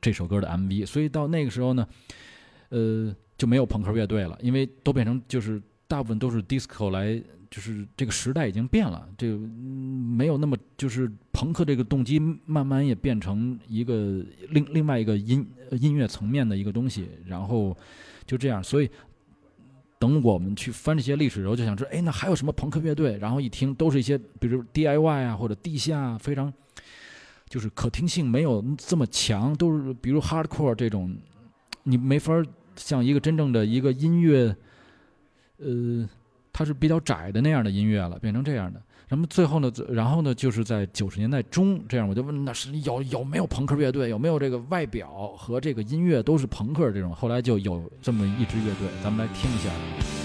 [0.00, 1.86] 这首歌的 MV，所以到那个时候呢，
[2.70, 7.22] 呃，就没有朋克乐队了，因为都变成就是大部分都是 disco 来。
[7.48, 17.76] 就是这个时代已经变了，这个、没有那么就是朋克这个动机慢慢也变成一个另另外一个音音乐层面的一个东西，然后
[18.24, 18.88] 就这样，所以
[19.98, 23.18] 等我们去翻这些历史的时候，就想说，哎，那还有什么朋克乐队？
[23.18, 26.50] 然后一听都是一些比如 DIY 啊或者地下非常
[27.50, 31.14] 就是可听性没有这么强，都是比如 hardcore 这种，
[31.82, 32.32] 你没法
[32.76, 34.56] 像一个真正的一个音乐，
[35.58, 36.08] 呃。
[36.58, 38.80] 它是比较窄的那样的音乐了，变成这样的。
[39.08, 47.14] 那么最后呢，然后呢，就是在九十年代中这样，我就问那是有有没有朋克乐队，有没有这个外表和这个音乐都是朋克这种。
[47.14, 50.15] 后来就有这么一支乐队，咱们来听一下。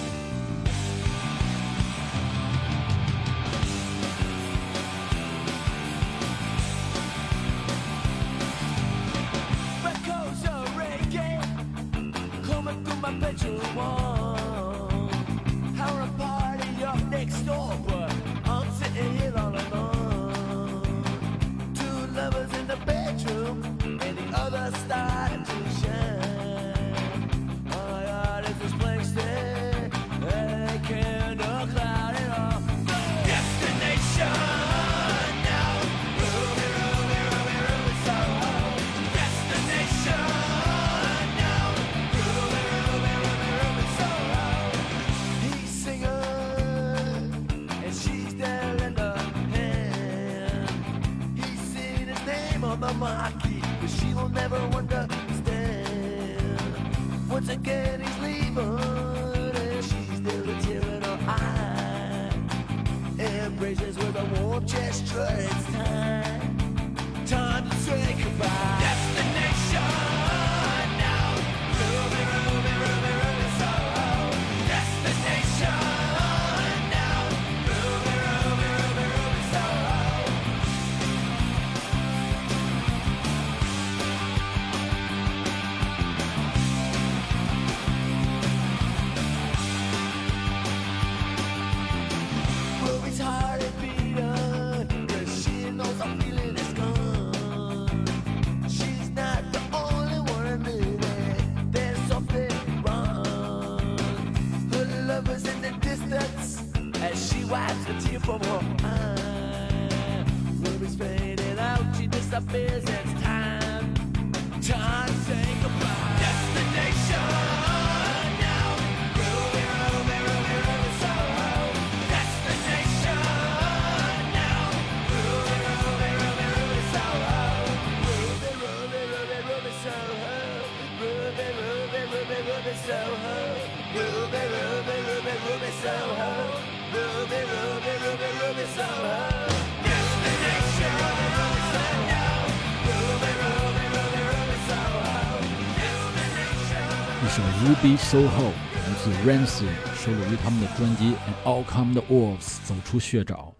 [147.81, 149.65] Be Soho 来自 Rancid，
[149.95, 153.53] 收录于他们的专辑《And All Come the Wolves》走出血沼。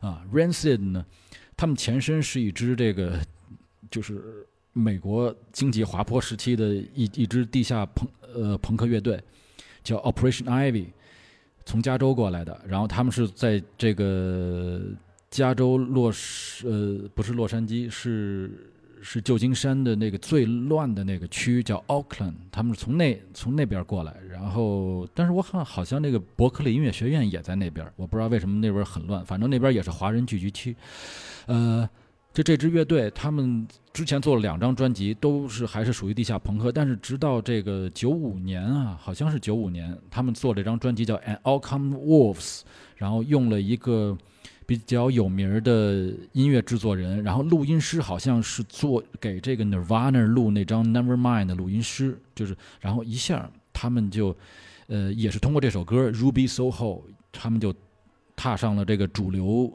[0.00, 1.04] 啊，Rancid 呢，
[1.58, 3.20] 他们前身是一支这个
[3.90, 9.22] 就是美国经济滑坡时期的一一支地下朋呃朋克乐队，
[9.84, 10.86] 叫 Operation Ivy，
[11.66, 12.58] 从加州过来的。
[12.66, 14.80] 然后他们是在这个
[15.30, 16.10] 加州洛
[16.64, 18.72] 呃不是洛杉矶是
[19.06, 30.76] 是旧金山的那个最乱的那个区叫 Oakland，他们是从那从那边过来，然后但是我看好像那个伯克利音乐学院也在那边，我不知道为什么那边很乱，反正那边也是华人聚集区，
[31.46, 31.88] 呃。
[32.34, 42.58] 就这支乐队，他们之前做了两张专辑，都是还是属于地下朋克，但是直到这个九五年啊，好像是九五年，他们做这张专辑叫《And All Come Wolves》，
[42.96, 44.14] 然后用了一个
[44.66, 54.36] 比较有名的音乐制作人，然后录音师好像是做给这个 Nirvana 录那张《Nevermind》的录音师，就是然后一下他们就，
[54.88, 56.98] 呃，也是通过这首歌《Ruby Soho》，
[57.30, 57.72] 他们就
[58.34, 59.72] 踏上了这个主流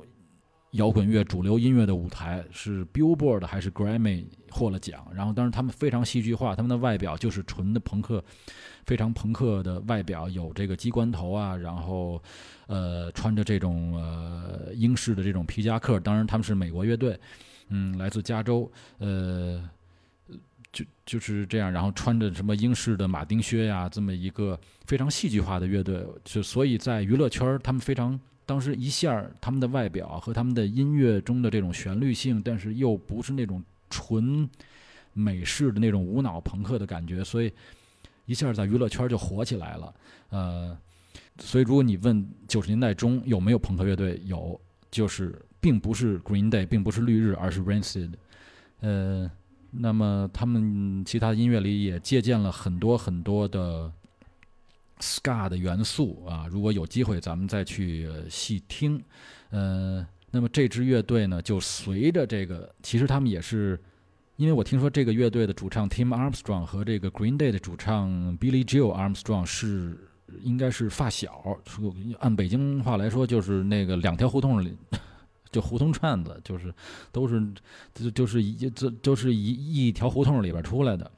[0.72, 5.05] 摇滚乐、主流音乐的舞台，是 Billboard 还是 Grammy 获了奖。
[5.13, 8.24] 然后，当然他们非常戏剧化，他们的外表就是纯的朋克，
[8.86, 12.22] 非常朋克的外表，有这个机关头啊，然后
[12.67, 15.99] 呃穿着这种呃英式的这种皮夹克。
[15.99, 17.19] 当然，他们是美国乐队，
[17.69, 19.69] 嗯，来自加州，呃。
[20.74, 28.17] 就就是这样，然后穿着什么英式的马丁靴呀，这么一个非常戏剧化的乐队，就所以在娱乐圈，他们非常
[28.51, 34.49] 当时一下他们的外表和他们的音乐中的这种旋律性，但是又不是那种纯
[35.13, 37.49] 美式的那种无脑朋克的感觉，所以
[38.25, 39.93] 一下在娱乐圈就火起来了。
[40.31, 40.77] 呃，
[41.39, 44.59] 所以如果你问九十年代中有没有朋克乐队，有，
[44.91, 48.11] 就是并不是 Green Day，并不是绿日，而是 Rancid。
[48.81, 49.31] 呃，
[49.71, 53.89] 那么他们其他音乐里也借鉴了很多很多的
[55.01, 56.47] ska 的元素啊。
[56.49, 59.03] 如果有机会，咱们再去细听。
[59.49, 63.77] 呃，那么这支乐队呢，就随着这个，其实他们也是，
[64.37, 69.97] 因为我听说这个乐队的主唱 Tim Armstrong 和这个 Green Day 的主唱 Billy Joe Armstrong 是
[70.43, 71.43] 应该是发小，
[72.19, 74.73] 按北京话来说，就是那个两条胡同里。
[75.51, 76.73] 就胡同串子，就是
[77.11, 77.45] 都是
[77.93, 81.11] 就就是一这就是一一条胡同里边出来的。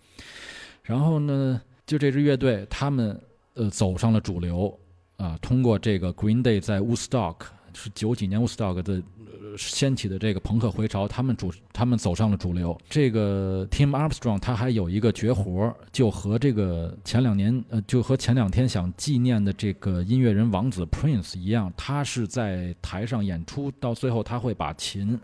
[0.81, 3.21] 然后呢，就这支乐队，他们
[3.55, 4.77] 呃走上了主流
[5.17, 7.35] 啊，通过这个 Green Day 在 Woodstock
[7.73, 12.79] 是九几年 Woodstock 的呃掀起的这个朋克回潮，他们主他们走上了主流。
[12.89, 25.19] 这个 Tim Armstrong 他还有一个绝活，就和这个前两年呃就和前两天想纪念的这个音乐人王子 Prince 一样，他是在台上演出，到最后他会把琴。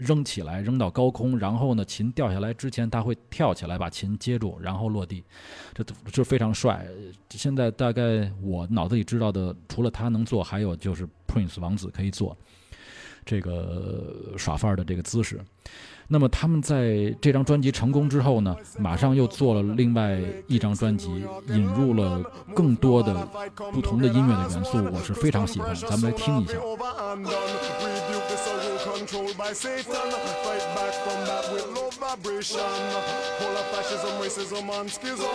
[0.00, 5.22] 扔起来，扔到高空，然后呢，琴掉下来之前，他会跳起来把琴接住，然后落地，
[5.74, 6.86] 这这非常帅。
[7.30, 12.36] 现在大概我脑子里知道的，除了他能做，还有就是 Prince 王子可以做。
[13.26, 15.38] 这个耍范儿的这个姿势。
[16.12, 22.20] 那么他们在这张专辑成功之后呢，马上又做了另外一张专辑，引入了
[22.52, 23.14] 更多的
[23.72, 25.72] 不同的音乐的元素，我是非常喜欢。
[25.74, 26.54] 咱们来听一下。
[26.58, 27.30] over and done.
[27.80, 28.58] Rebuke the soul
[28.92, 29.94] controlled by Satan.
[30.42, 32.58] Fight back from that with low vibration.
[33.38, 35.30] Pull up fascism, racism, and schism.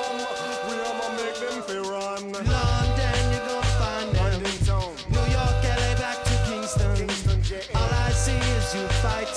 [0.67, 2.33] We I'ma make them fear run.
[2.33, 4.43] London, you're gonna find them.
[4.43, 6.95] London town, New York, LA, back to Kingston.
[6.95, 7.79] Kingston, JA.
[7.79, 9.29] All I see is you fight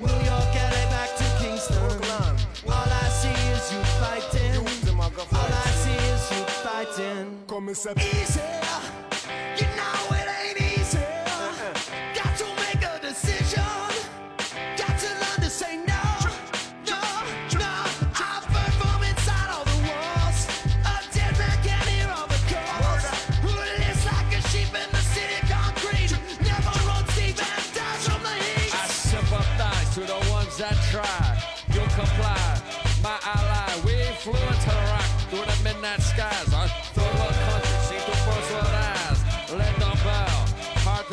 [0.00, 1.78] New York, LA, back to Kingston.
[1.78, 2.36] Brooklyn.
[2.66, 4.54] All I see is you fighting.
[4.54, 7.38] You them a go All I see is you fighting.
[7.46, 8.40] Come and say Easy,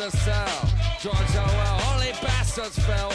[0.02, 0.70] hard to sell.
[1.00, 3.10] George Orwell, only bastards fell.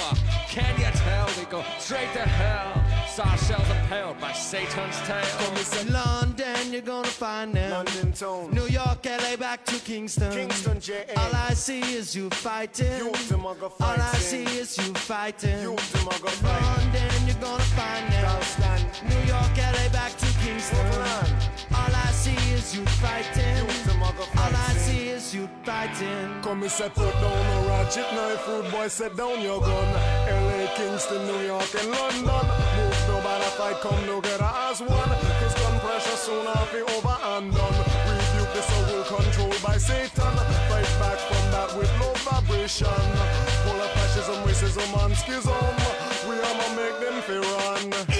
[0.49, 1.27] Can you tell?
[1.37, 2.83] We go straight to hell.
[3.07, 5.23] Saw shells impaled by Satan's tail.
[5.39, 7.71] Come and say London, you're gonna find them.
[7.71, 10.31] London town, New York, LA, back to Kingston.
[10.31, 11.13] Kingston, JA.
[11.15, 12.97] All I see is you fighting.
[12.97, 15.61] You them a go All I see is you fighting.
[15.61, 16.61] You them a go fight.
[16.61, 18.27] London, you're gonna find them.
[19.09, 20.77] New York, LA, back to Kingston.
[20.91, 21.56] Brooklyn.
[22.27, 23.55] See is you fighting.
[23.87, 26.27] A All I see is you fighting.
[26.43, 29.89] Come and say put down a ratchet knife, rude boy, set down your gun.
[30.27, 32.45] LA, Kingston, New York, and London.
[32.75, 35.11] Move nobody fight, come together as one.
[35.39, 37.77] Cause gun pressure soon I'll be over and done.
[38.11, 40.33] Rebuke the soul controlled by Satan.
[40.67, 43.03] Fight back from that with low vibration.
[43.63, 45.65] Pull up fascism, racism, and schism.
[46.27, 48.16] We I'ma make them fear run.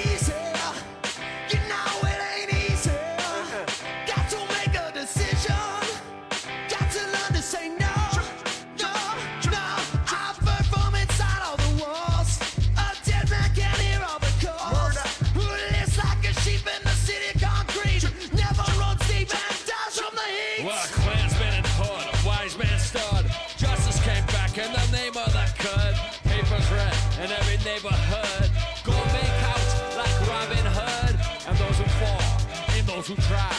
[27.67, 28.49] Neighborhood.
[28.87, 29.67] Go make out
[29.99, 31.15] like Robin Hood.
[31.47, 32.27] And those who fall,
[32.75, 33.55] and those who try,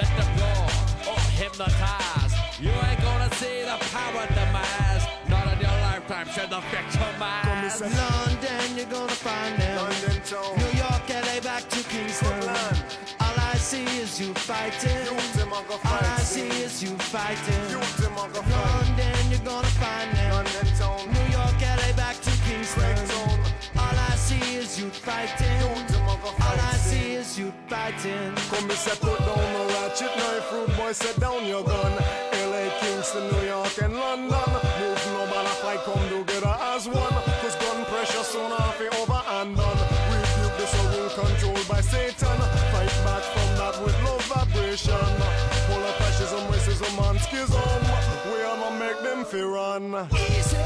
[0.00, 0.52] let them go
[1.10, 2.32] or hypnotize.
[2.64, 5.04] You ain't gonna see the power demise.
[5.28, 7.80] Not in your lifetime, should the victimize.
[7.80, 9.76] London, you're gonna find them.
[9.82, 12.28] London town, New York, LA, back to Kingston.
[12.40, 12.76] Brooklyn.
[13.20, 15.00] All I see is you fighting.
[15.08, 17.62] You them a go All I see is you fighting.
[17.72, 18.64] You them a go fight.
[18.72, 20.30] London, you're gonna find them.
[20.36, 22.82] London town, New York, LA, back to Kingston.
[22.82, 23.31] Craig
[24.72, 25.60] is you fighting.
[25.60, 28.34] You them a go All I see is you fighting.
[28.50, 31.92] Come and say put down a ratchet knife, rude boy, set down your gun.
[32.48, 34.50] LA, Kingston, New York, and London.
[34.80, 37.16] Move nobody fight, come together as one.
[37.40, 39.80] Cause gun pressure soon off it over and done.
[40.12, 42.38] Rebuke the soul controlled by Satan.
[42.72, 45.04] Fight back from that with low vibration.
[45.68, 47.80] Pull up fascism, racism, and schism.
[48.32, 50.08] We I'ma make them fear run.
[50.12, 50.56] Easy,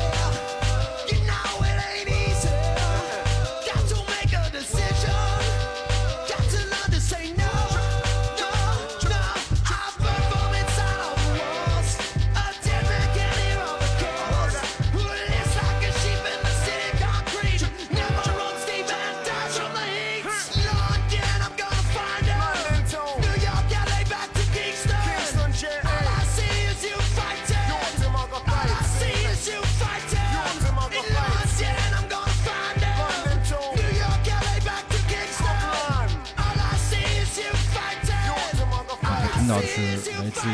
[39.46, 40.48] 听到的是来自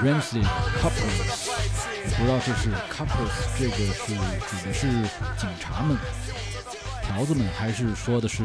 [0.00, 0.44] Ramsey
[0.78, 1.50] Couples，
[2.04, 4.14] 我不知道这是 Couples 这个是
[4.46, 4.86] 指的是
[5.36, 5.96] 警察们、
[7.02, 8.44] 条子们，还是说的是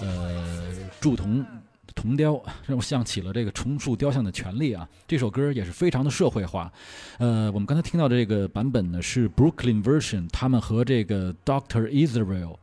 [0.00, 0.44] 呃
[1.00, 1.46] 铸铜
[1.94, 4.88] 铜雕，让我想起了这个重塑雕像的权利啊。
[5.06, 6.72] 这首歌也是非常的社会化。
[7.18, 12.56] 呃，我们刚才听到的这个版本呢是 Brooklyn Version，他们和这个 Doctor Israel。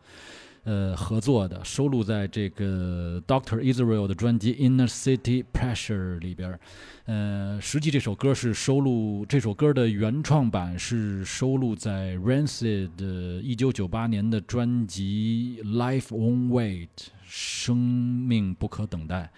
[0.70, 6.60] 呃合作的，收录在这个 Doctor Israel 的专辑《Inner City Pressure》里边。
[7.06, 16.88] 呃，实际这首歌是收录这首歌的原创版是收录在 Rancid 的1998年的专辑《Life on Wait》，
[17.26, 19.32] 生命不可等待。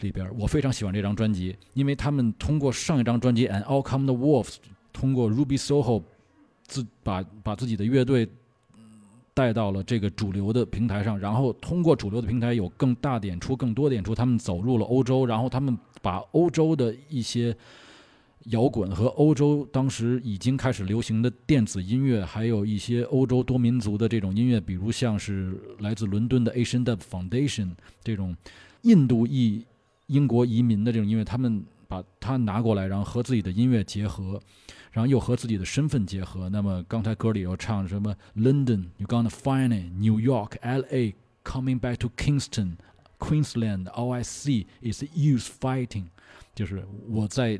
[0.00, 4.48] 里边，我非常喜欢这张专辑，因为他们通过上一张专辑《And All Come the Wolves》，
[4.92, 6.02] 通过 Ruby Soho
[6.66, 8.28] 自把把自己的乐队
[9.40, 17.56] 带到了这个主流的平台上，然后通过主流的平台有更大的演出、更多的演出，他们走入了欧洲，然后他们把欧洲的一些
[18.48, 27.70] 摇滚和欧洲当时已经开始流行的电子音乐，还有一些欧洲多民族的这种音乐，比如像是来自伦敦的 Asian Dub Foundation
[28.04, 28.36] 这种
[28.82, 29.64] 印度裔
[30.08, 34.38] 英国移民的这种音乐，他们把它拿过来，然后和自己的音乐结合。
[34.92, 36.48] 然后又和自己的身份结合。
[36.48, 41.14] 那么刚才歌里又唱什么 London, you gonna find it, New York, L.A.
[41.42, 42.76] Coming back to Kingston,
[43.18, 46.04] Queensland, all I see is youth fighting，
[46.54, 47.58] 就是我在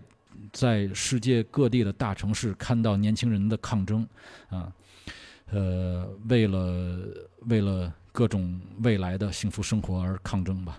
[0.53, 4.07] 在世界各地的大城市看到年轻人的抗争
[4.51, 4.70] 啊，
[5.51, 6.99] 呃，为了
[7.47, 10.78] 为了各种未来的幸福生活而抗争吧。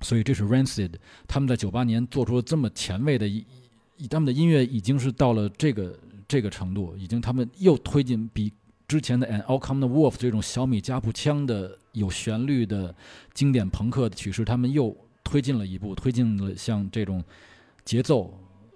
[0.00, 0.94] 所以这是 Rancid
[1.26, 3.44] 他们在九八年做出了这么前卫的一。
[4.00, 5.96] 以他们的音乐已经是到了这个
[6.26, 8.50] 这个程度，已经他们又推进比
[8.88, 12.94] 之前的《An All Come the Wolf》这种小米加步枪的有旋律的
[13.34, 17.22] 经典朋克的曲式，他们又推进了一步，推进了像这种
[17.84, 18.32] 节奏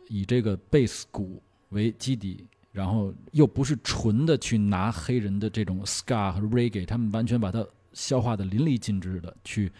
[0.09, 9.73] 以这个贝斯鼓为基底，然后又不是纯的去拿黑人的这种 ska 和 reggae，他们完全把它消化的淋漓尽致的去。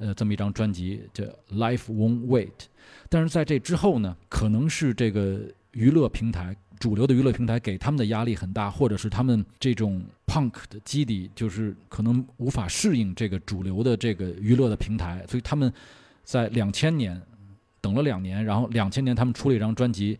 [0.00, 1.22] 呃，这么一张专辑叫
[1.52, 2.46] 《Life Won't Wait》，
[3.10, 5.42] 但是在这之后呢，可能是这个
[5.72, 15.70] 娱乐平台主流的娱乐平台给他们的压力很大，或者是他们这种 punk 的基底就是可能无法适应这个主流的这个娱乐的平台，所以他们
[16.24, 17.20] 在两千年
[17.82, 20.18] 等了两年，然后两千年他们出了一张专辑，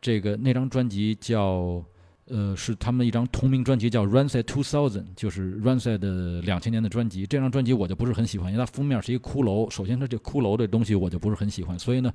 [0.00, 1.84] 这个那张专辑叫。
[2.30, 7.26] 呃，是他们一张同名专辑，叫《Rancid Two Thousand》，就是 Rancid 的两千年的专辑。
[7.26, 9.70] 这张专辑我就不是很喜欢，因为它封面是一个骷髅。
[9.70, 12.12] 首先，它这骷髅这东西我就不是很喜欢，所以呢，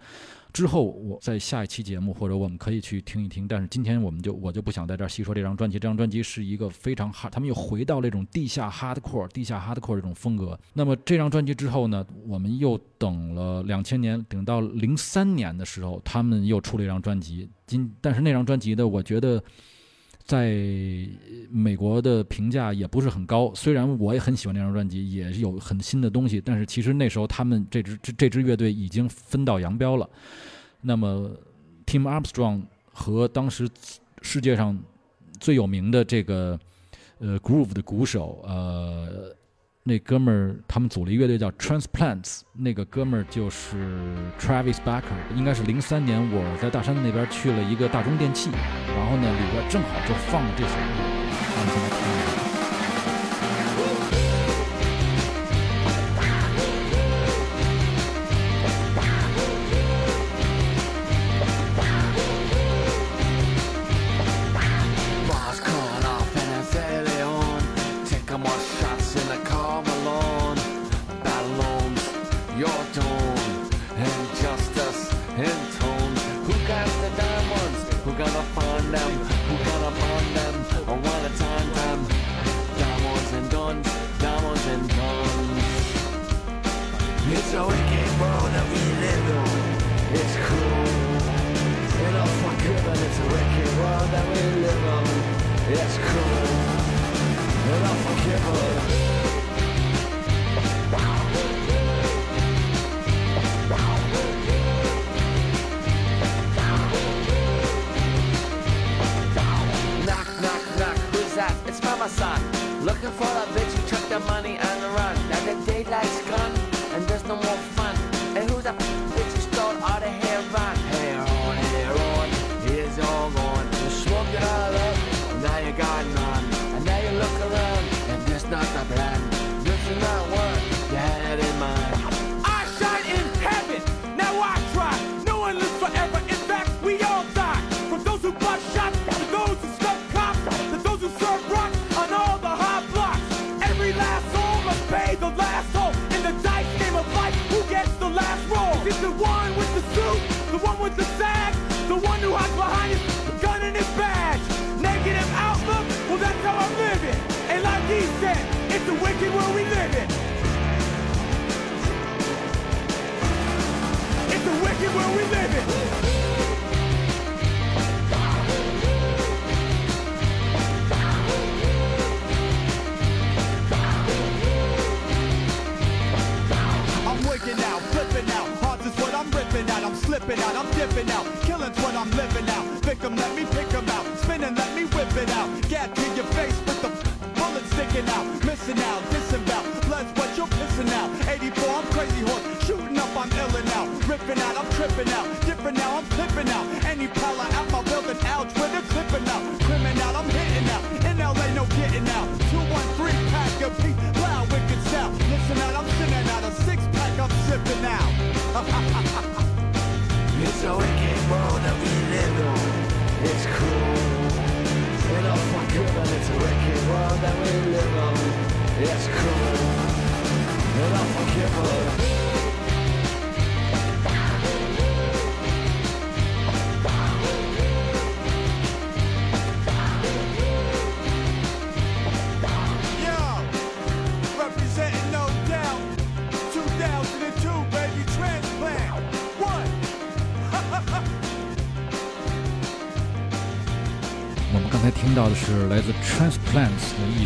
[0.54, 3.48] 之后我在下一期节目或者我们可以去听一听。
[3.48, 5.80] 但是今天我们就我就不想在这儿细说这张专辑。
[5.80, 10.60] 这张专辑是一个非常哈他们又回到那种地下 hardcore、地下 hardcore 这种风格。
[10.74, 17.50] 那么这张专辑之后呢，我们又等了两千年，等到零三年的时候，他们又出了一张专辑。
[17.66, 19.44] 今但是那张专辑呢，我觉得。
[20.24, 20.56] 在
[21.50, 30.10] 美国的评价也不是很高，虽然我也很喜欢这张专辑，也有很新的东西，但是其实那时候他们这支这这支乐队已经分道扬镳了。
[30.82, 31.30] 那么
[31.86, 33.70] ，Tim Armstrong 和当时
[34.22, 34.78] 世界上
[35.40, 36.60] 最有名的这个
[37.20, 39.36] 呃 Groove 的鼓手呃。
[39.86, 43.76] 那哥们儿，他们组了一乐队叫 Transplants，那个哥们儿就是
[44.40, 45.04] Travis Barker。
[45.36, 48.50] 应该是零三年，我在大山那边去了一个大中电器，
[48.96, 50.80] 然后呢，里边正好就放了这首歌，
[51.58, 52.03] 让们来听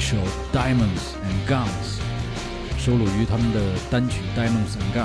[0.07, 0.15] 首
[0.53, 1.99] 《Diamonds and Guns》，
[2.81, 3.59] 收录于他们的
[3.91, 5.03] 单曲《Diamonds and Guns》。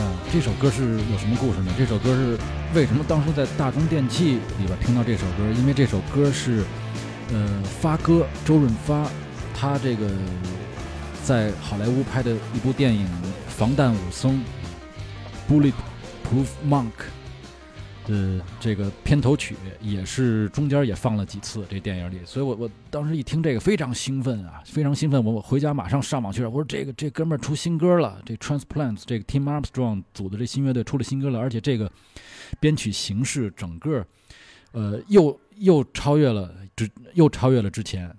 [0.00, 1.70] 啊，这首歌是有什么故事呢？
[1.76, 2.38] 这首歌是
[2.74, 5.44] 为什么当时在大中电器里边听到这首歌？
[5.58, 6.64] 因为这首歌是，
[7.30, 9.06] 呃，发哥周润发，
[9.54, 10.08] 他这个
[11.22, 13.04] 在好莱坞拍的一部电影
[13.48, 14.42] 《防弹武僧》
[15.52, 16.92] （Bulletproof Monk）
[18.06, 31.90] 的这个片头曲，也是中间也放了几次这电影里，所以我我当时一听这个非常兴奋啊，非常兴奋，我我回家马上上网去了，我说这个这哥们儿出新歌了，这 Transplants 这个 Tim Armstrong 组的这新乐队出了新歌了，而且这个
[32.60, 34.06] 编曲形式整个，
[34.72, 38.10] 呃，又又超越了之又超越了之前。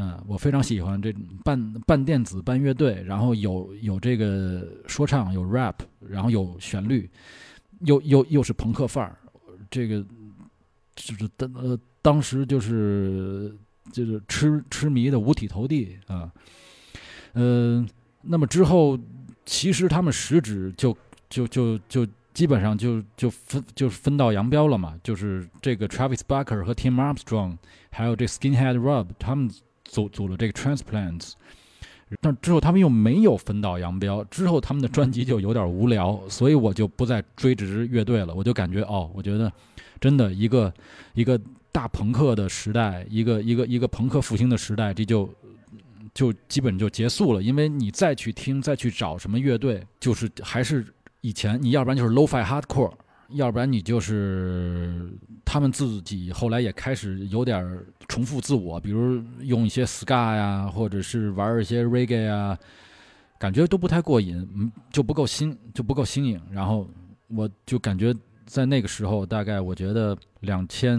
[0.00, 5.74] 嗯，我非常喜欢这种半半电子半乐队，然后有有这个说唱，有 rap，
[6.08, 7.10] 然后有旋律，
[7.80, 9.18] 又又又是朋克范儿，
[9.70, 10.04] 这个
[10.94, 13.54] 就是当呃当时就是
[13.92, 16.30] 就是痴痴迷的五体投地啊，
[17.32, 17.86] 呃、
[18.22, 18.98] 那么之后
[19.44, 20.96] 其实他们食指就
[21.28, 27.56] 就就就基本上就就分就是分道扬镳了嘛，就是这个 Travis Barker 和 Tim Armstrong，
[27.90, 29.50] 还有这 Skinhead Rob 他们
[29.84, 31.32] 组组了这个 Transplants。
[32.20, 38.34] 但之后他们又没有分道扬镳，之后他们的专辑就有点无聊，所以我就不再追职乐队了。
[38.34, 39.52] 我就感觉哦，我觉得
[40.00, 40.72] 真的一个
[41.14, 41.38] 一个
[41.70, 45.28] 大朋克的时代，一个一个一个朋克复兴的时代，这就
[46.14, 47.42] 就基本就结束了。
[47.42, 50.86] 因为你再去听，再去找什么乐队，就是还是
[51.20, 52.92] 以前，你要不然就是 low-fi hardcore，
[53.32, 55.10] 要不然你就是
[55.44, 62.58] 他们自己后来也开始有点重复自我，比如用一些 ska 呀，或者是玩一些 reggae 呀，
[63.38, 66.40] 感觉都不太过瘾，嗯，就不够新，就不够新颖。
[66.50, 66.88] 然后
[67.28, 68.14] 我就感觉
[68.46, 70.98] 在那个时候，大概我觉得两千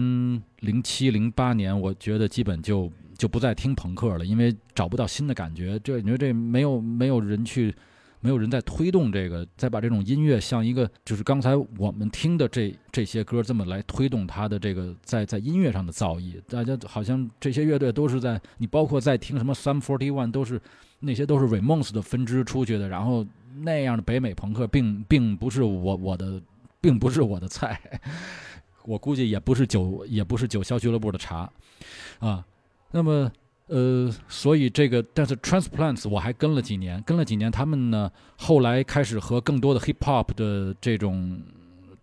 [0.60, 5.78] 零七零八年，我觉得基本就就不再听朋克了，因为找不到新的感觉。
[5.80, 7.74] 这你说这没有没有人去。
[8.20, 16.40] 没有人在推动这个，再把这种音乐像一个，就是刚才我们听的这这些歌这么来推动它的这个在在音乐上的造诣。
[16.48, 20.60] 大家好像这些乐队都是在你包括在听什么 Sum Forty One 都是
[20.98, 23.26] 那些都是 Ramones 的分支出去的，然后
[23.62, 26.40] 那样的北美朋克并并不是我我的
[26.80, 27.80] 并不是我的菜，
[28.84, 31.50] 我估计也不是九也不是九霄俱乐部的茶
[32.18, 32.44] 啊。
[32.90, 33.32] 那么。
[33.70, 41.40] 呃，所以这个，但是 Transplants 我还跟了几年，跟了几年，他们呢后来开始和更多的 Hip Hop 的这种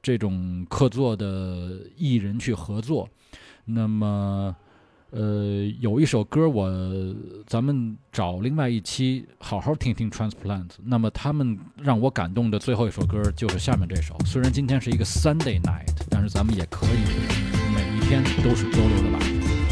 [0.02, 3.10] 这种客座的艺人去合作。
[3.66, 4.56] 那么，
[5.10, 6.72] 呃，有一首歌我
[7.46, 10.78] 咱们找另外一期好好听听 Transplants。
[10.86, 14.16] 那么他们让我感动的最后一首歌就是下面这首。
[14.26, 17.00] 虽然今天是一个 Sunday night，但是咱们也可以
[17.76, 19.67] 每一天都是周六的晚上。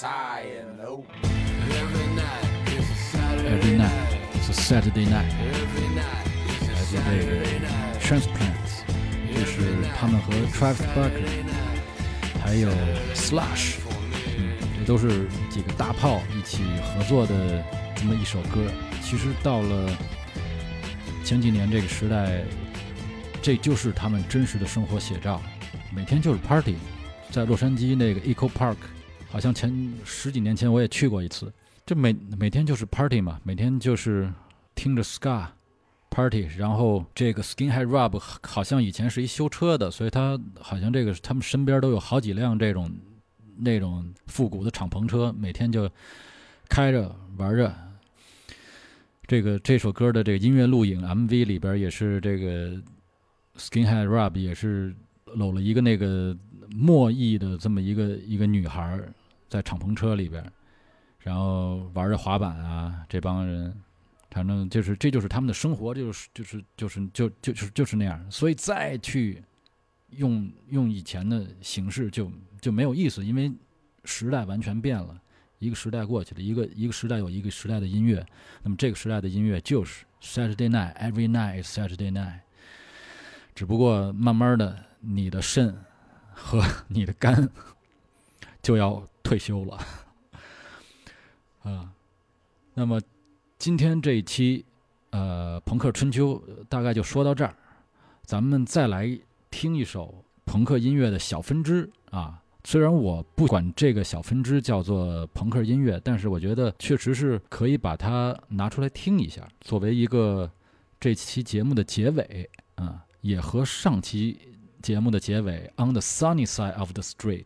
[0.00, 0.64] Retire.
[0.78, 1.06] Nope.
[1.68, 6.84] Every night is a Saturday Every night it's a Saturday night，Every night is 来 a
[6.84, 8.00] 自这 Saturday 个 night.
[8.00, 8.82] Transplants，
[9.34, 9.60] 这是
[9.98, 11.20] 他们和 Travis Barker
[12.42, 12.70] 还有
[13.14, 13.74] Slash，
[14.38, 16.62] 嗯，这都是几个大炮一起
[16.94, 17.62] 合作的
[17.94, 18.70] 这么一首歌。
[19.02, 19.90] 其实到了
[21.24, 22.42] 前几年这个时代，
[23.42, 25.42] 这就是他们真实的生活写照，
[25.94, 26.76] 每天就是 party，
[27.30, 28.76] 在洛杉矶那个 Eco Park，
[29.30, 31.52] 好像前十几年前我也去过一次，
[31.86, 34.30] 这每每天就是 party 嘛，每天就是
[34.74, 35.46] 听着 ska。
[36.12, 42.90] party，然后这个 Skinhead Rob 好像以前是一修车的，所以他好像这个他们身边都有好几辆这种
[43.56, 45.88] 那种复古的敞篷车，每天就
[46.68, 47.72] 开着玩着。
[49.28, 52.70] 这个这首歌的这个音乐录影 MV 里边也是这个
[53.56, 54.92] Skinhead Rob 也是
[55.26, 56.36] 搂了一个那个
[56.74, 59.12] 墨裔的这么一个一个女孩儿
[59.50, 60.42] 在敞篷车里边，
[61.18, 63.78] 然后玩着滑板啊，这帮人。
[64.30, 68.30] 反正就是，这就是他们的生活，就是就是就是就就就是就是那样。
[68.30, 69.42] 所以再去
[70.10, 73.52] 用用以前的形式就就没有意思，因为
[74.04, 75.20] 时代完全变了，
[75.58, 78.24] 一个时代过去了，一个一个时代有一个时代的音乐。
[78.62, 82.38] 那么这个时代的音乐就是 Saturday night, every night is Saturday night。
[83.52, 85.76] 只不过慢慢的，你的肾
[86.32, 87.50] 和 你的肝
[88.62, 89.78] 就要退休了
[91.62, 91.92] 啊。
[92.74, 93.00] 那么。
[93.58, 94.64] 今天这一期，
[95.10, 97.54] 呃，朋克春秋大概就说到这儿，
[98.24, 99.20] 咱们再来
[99.50, 102.42] 听一首朋克音乐的小分支啊。
[102.64, 110.50] 虽然我不管这个小分支叫做朋克音乐，但是我觉得确实是可以把它拿出来听一下，作为一个
[110.98, 114.38] 这期节目的结尾啊，也和上期
[114.80, 117.44] 节目的结尾《On the Sunny Side of the Street》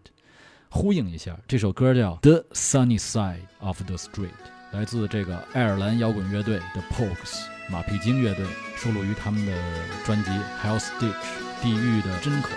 [0.74, 1.38] 呼应一下。
[1.46, 4.26] 这首歌叫《The Sunny Side of the Street》。
[4.72, 8.44] 来自这个爱尔兰摇滚乐队 The Pogues 马屁精乐队，
[8.76, 9.52] 收录于他们的
[10.04, 10.30] 专辑
[10.60, 11.12] 《Hell Stitch》
[11.62, 12.48] 地狱的针口。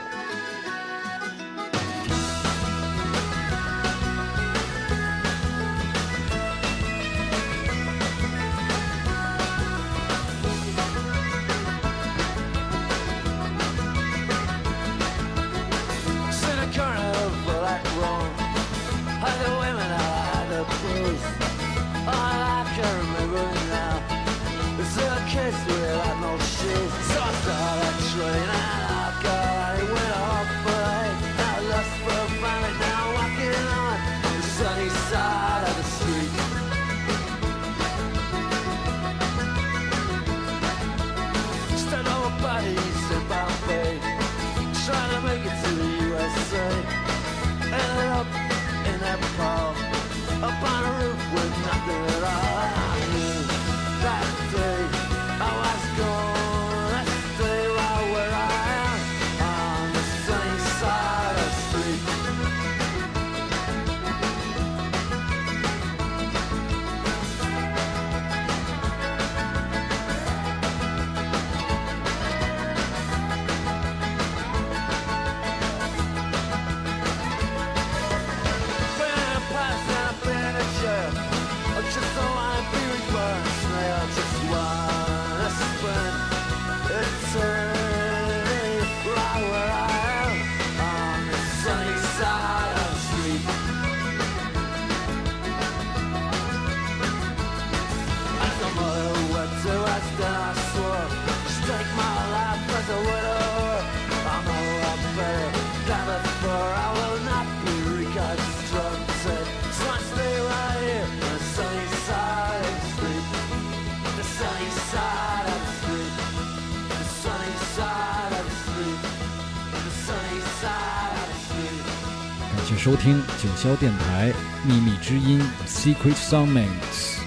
[122.87, 124.33] 收听九霄电台
[124.65, 127.19] 秘密之音 Secret Summits。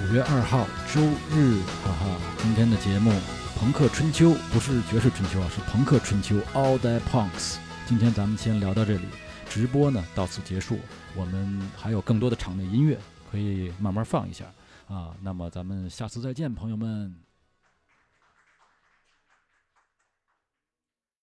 [0.00, 1.02] 五月二号周
[1.36, 3.10] 日，哈哈，今天的节目
[3.58, 7.56] 《朋克春秋》不是爵士春秋啊，是朋克春秋 All That Punks。
[7.86, 9.04] 今天咱们先聊到这里，
[9.50, 10.78] 直播呢到此结束。
[11.14, 12.98] 我们还有更多的场内音乐
[13.30, 14.46] 可以慢慢放一下
[14.88, 15.10] 啊。
[15.20, 17.25] 那么咱们下次再见，朋友们。